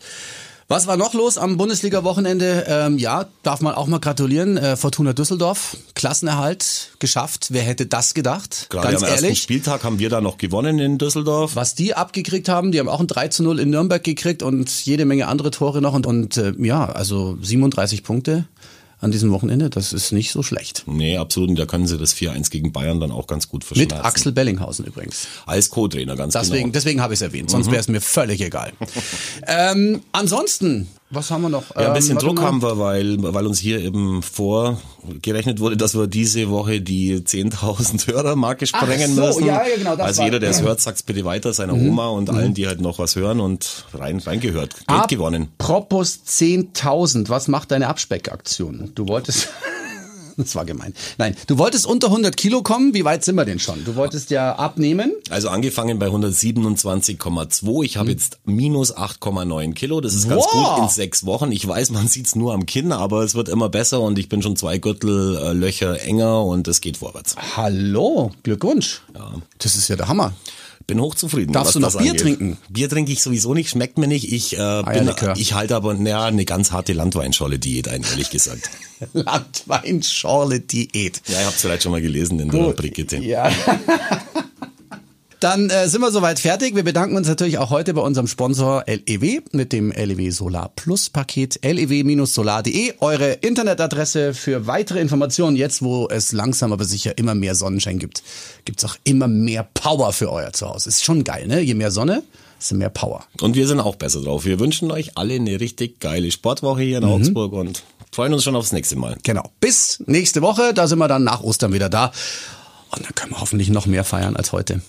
Was 0.69 0.87
war 0.87 0.95
noch 0.95 1.13
los 1.13 1.37
am 1.37 1.57
Bundesliga-Wochenende? 1.57 2.65
Ähm, 2.67 2.97
ja, 2.97 3.25
darf 3.43 3.61
man 3.61 3.75
auch 3.75 3.87
mal 3.87 3.99
gratulieren. 3.99 4.57
Äh, 4.57 4.77
Fortuna 4.77 5.13
Düsseldorf, 5.13 5.77
Klassenerhalt 5.93 6.91
geschafft. 6.99 7.47
Wer 7.49 7.63
hätte 7.63 7.85
das 7.85 8.13
gedacht? 8.13 8.67
Gerade 8.69 8.91
Ganz 8.91 9.03
am 9.03 9.09
ersten 9.09 9.25
ehrlich. 9.25 9.41
Spieltag 9.41 9.83
haben 9.83 9.99
wir 9.99 10.09
da 10.09 10.21
noch 10.21 10.37
gewonnen 10.37 10.79
in 10.79 10.97
Düsseldorf. 10.97 11.55
Was 11.55 11.75
die 11.75 11.95
abgekriegt 11.95 12.47
haben, 12.47 12.71
die 12.71 12.79
haben 12.79 12.87
auch 12.87 13.01
ein 13.01 13.07
3 13.07 13.27
zu 13.27 13.43
0 13.43 13.59
in 13.59 13.71
Nürnberg 13.71 14.03
gekriegt 14.03 14.41
und 14.41 14.69
jede 14.85 15.05
Menge 15.05 15.27
andere 15.27 15.51
Tore 15.51 15.81
noch. 15.81 15.93
Und, 15.93 16.07
und 16.07 16.37
äh, 16.37 16.53
ja, 16.57 16.85
also 16.85 17.37
37 17.41 18.03
Punkte 18.03 18.45
an 19.03 19.11
diesem 19.11 19.31
Wochenende, 19.31 19.69
das 19.69 19.93
ist 19.93 20.11
nicht 20.11 20.31
so 20.31 20.43
schlecht. 20.43 20.83
Nee, 20.87 21.17
absolut. 21.17 21.49
Und 21.49 21.59
da 21.59 21.65
können 21.65 21.87
sie 21.87 21.97
das 21.97 22.15
4-1 22.15 22.49
gegen 22.49 22.71
Bayern 22.71 22.99
dann 22.99 23.11
auch 23.11 23.27
ganz 23.27 23.49
gut 23.49 23.61
Mit 23.61 23.89
verschmerzen. 23.89 24.05
Axel 24.05 24.31
Bellinghausen 24.31 24.85
übrigens. 24.85 25.27
Als 25.45 25.69
Co-Trainer, 25.69 26.15
ganz 26.15 26.33
Deswegen, 26.33 26.63
genau. 26.63 26.73
deswegen 26.73 27.01
habe 27.01 27.13
ich 27.13 27.17
es 27.17 27.21
erwähnt, 27.21 27.49
sonst 27.49 27.67
wäre 27.67 27.79
es 27.79 27.87
mir 27.87 28.01
völlig 28.01 28.41
egal. 28.41 28.73
ähm, 29.47 30.01
ansonsten, 30.11 30.87
was 31.13 31.31
haben 31.31 31.43
wir 31.43 31.49
noch? 31.49 31.75
Ja, 31.75 31.87
ein 31.87 31.93
bisschen 31.93 32.17
Ähm, 32.17 32.19
Druck 32.19 32.41
haben 32.41 32.61
wir, 32.61 32.77
weil, 32.79 33.17
weil 33.21 33.45
uns 33.45 33.59
hier 33.59 33.79
eben 33.79 34.21
vorgerechnet 34.23 35.59
wurde, 35.59 35.77
dass 35.77 35.95
wir 35.95 36.07
diese 36.07 36.49
Woche 36.49 36.81
die 36.81 37.15
10.000 37.19 38.07
Hörermarke 38.07 38.65
sprengen 38.67 39.15
so, 39.15 39.21
müssen. 39.21 39.45
ja, 39.45 39.65
ja, 39.67 39.75
genau, 39.77 39.95
das 39.95 40.05
also 40.07 40.19
war- 40.19 40.25
jeder, 40.25 40.39
der 40.39 40.49
es 40.51 40.61
hört, 40.61 40.81
sagt's 40.81 41.03
bitte 41.03 41.25
weiter 41.25 41.53
seiner 41.53 41.73
Oma 41.73 42.07
und 42.07 42.29
allen, 42.29 42.53
die 42.53 42.67
halt 42.67 42.81
noch 42.81 42.99
was 42.99 43.15
hören 43.15 43.39
und 43.39 43.85
rein, 43.93 44.19
reingehört. 44.19 44.75
Geld 44.87 45.07
gewonnen. 45.07 45.49
Apropos 45.57 46.19
10.000, 46.27 47.29
was 47.29 47.47
macht 47.47 47.71
deine 47.71 47.87
Abspeckaktion? 47.87 48.91
Du 48.95 49.07
wolltest... 49.07 49.49
Das 50.43 50.55
war 50.55 50.65
gemein. 50.65 50.93
Nein, 51.17 51.35
du 51.47 51.57
wolltest 51.57 51.85
unter 51.85 52.07
100 52.07 52.35
Kilo 52.35 52.61
kommen. 52.63 52.93
Wie 52.93 53.05
weit 53.05 53.23
sind 53.23 53.35
wir 53.35 53.45
denn 53.45 53.59
schon? 53.59 53.83
Du 53.85 53.95
wolltest 53.95 54.29
ja 54.29 54.55
abnehmen. 54.55 55.11
Also 55.29 55.49
angefangen 55.49 55.99
bei 55.99 56.07
127,2. 56.07 57.83
Ich 57.83 57.97
habe 57.97 58.11
jetzt 58.11 58.39
minus 58.45 58.95
8,9 58.95 59.73
Kilo. 59.73 60.01
Das 60.01 60.13
ist 60.13 60.27
ganz 60.29 60.43
Wow. 60.45 60.75
gut 60.75 60.83
in 60.83 60.89
sechs 60.89 61.25
Wochen. 61.25 61.51
Ich 61.51 61.67
weiß, 61.67 61.91
man 61.91 62.07
sieht's 62.07 62.35
nur 62.35 62.53
am 62.53 62.65
Kinn, 62.65 62.91
aber 62.91 63.23
es 63.23 63.35
wird 63.35 63.49
immer 63.49 63.69
besser 63.69 64.01
und 64.01 64.17
ich 64.19 64.29
bin 64.29 64.41
schon 64.41 64.55
zwei 64.55 64.77
Gürtel 64.77 65.37
äh, 65.37 65.53
Löcher 65.53 66.01
enger 66.01 66.43
und 66.43 66.67
es 66.67 66.81
geht 66.81 66.97
vorwärts. 66.97 67.35
Hallo, 67.55 68.31
Glückwunsch. 68.43 69.01
Das 69.59 69.75
ist 69.75 69.87
ja 69.87 69.95
der 69.95 70.07
Hammer. 70.07 70.33
Bin 70.87 70.99
hochzufrieden. 70.99 71.53
Darfst 71.53 71.75
du 71.75 71.79
noch 71.79 71.97
Bier 71.97 72.11
angeht. 72.11 72.21
trinken? 72.21 72.57
Bier 72.69 72.89
trinke 72.89 73.11
ich 73.11 73.21
sowieso 73.21 73.53
nicht, 73.53 73.69
schmeckt 73.69 73.97
mir 73.97 74.07
nicht. 74.07 74.31
Ich 74.31 74.53
äh, 74.53 74.57
bin, 74.57 74.87
Eierlikör. 74.87 75.35
ich 75.37 75.53
halte 75.53 75.75
aber 75.75 75.93
naja, 75.93 76.25
eine 76.25 76.45
ganz 76.45 76.71
harte 76.71 76.93
Landweinscholle-Diät 76.93 77.87
ein, 77.87 78.03
ehrlich 78.03 78.29
gesagt. 78.29 78.69
Landweinschorle-Diät. 79.13 81.21
Ja, 81.27 81.39
ihr 81.39 81.45
habt 81.45 81.55
es 81.55 81.61
vielleicht 81.61 81.83
schon 81.83 81.91
mal 81.91 82.01
gelesen 82.01 82.39
in 82.39 82.49
der 82.49 82.73
Brigitte. 82.73 83.17
Ja. 83.17 83.51
Dann 85.43 85.69
äh, 85.69 85.89
sind 85.89 85.99
wir 85.99 86.09
soweit 86.09 86.39
fertig. 86.39 86.73
Wir 86.73 86.83
bedanken 86.83 87.17
uns 87.17 87.27
natürlich 87.27 87.57
auch 87.57 87.69
heute 87.69 87.93
bei 87.93 87.99
unserem 87.99 88.27
Sponsor 88.27 88.85
LEW 88.87 89.41
mit 89.51 89.73
dem 89.73 89.91
LEW 89.91 90.31
Solar 90.31 90.71
Plus 90.73 91.09
Paket 91.09 91.59
lew-solar.de. 91.61 92.93
Eure 93.01 93.33
Internetadresse 93.33 94.33
für 94.33 94.67
weitere 94.67 95.01
Informationen. 95.01 95.57
Jetzt, 95.57 95.81
wo 95.81 96.07
es 96.07 96.31
langsam 96.31 96.71
aber 96.71 96.85
sicher 96.85 97.17
immer 97.17 97.35
mehr 97.35 97.55
Sonnenschein 97.55 97.99
gibt, 97.99 98.23
gibt's 98.63 98.85
auch 98.85 98.95
immer 99.03 99.27
mehr 99.27 99.67
Power 99.73 100.13
für 100.13 100.31
euer 100.31 100.53
Zuhause. 100.53 100.87
Ist 100.87 101.03
schon 101.03 101.25
geil, 101.25 101.45
ne? 101.45 101.59
Je 101.59 101.73
mehr 101.73 101.91
Sonne, 101.91 102.23
desto 102.57 102.75
mehr 102.75 102.89
Power. 102.89 103.25
Und 103.41 103.55
wir 103.57 103.67
sind 103.67 103.81
auch 103.81 103.97
besser 103.97 104.21
drauf. 104.21 104.45
Wir 104.45 104.61
wünschen 104.61 104.91
euch 104.91 105.17
alle 105.17 105.33
eine 105.33 105.59
richtig 105.59 105.99
geile 105.99 106.31
Sportwoche 106.31 106.83
hier 106.83 106.99
in 106.99 107.03
Mhm. 107.03 107.11
Augsburg 107.11 107.51
und 107.51 107.83
freuen 108.13 108.33
uns 108.33 108.45
schon 108.45 108.55
aufs 108.55 108.71
nächste 108.71 108.95
Mal. 108.95 109.17
Genau. 109.23 109.51
Bis 109.59 110.01
nächste 110.05 110.41
Woche. 110.41 110.73
Da 110.73 110.87
sind 110.87 110.99
wir 110.99 111.09
dann 111.09 111.25
nach 111.25 111.41
Ostern 111.41 111.73
wieder 111.73 111.89
da. 111.89 112.13
Und 112.95 113.03
dann 113.05 113.13
können 113.13 113.33
wir 113.33 113.41
hoffentlich 113.41 113.67
noch 113.69 113.87
mehr 113.87 114.05
feiern 114.05 114.37
als 114.37 114.53
heute. 114.53 114.79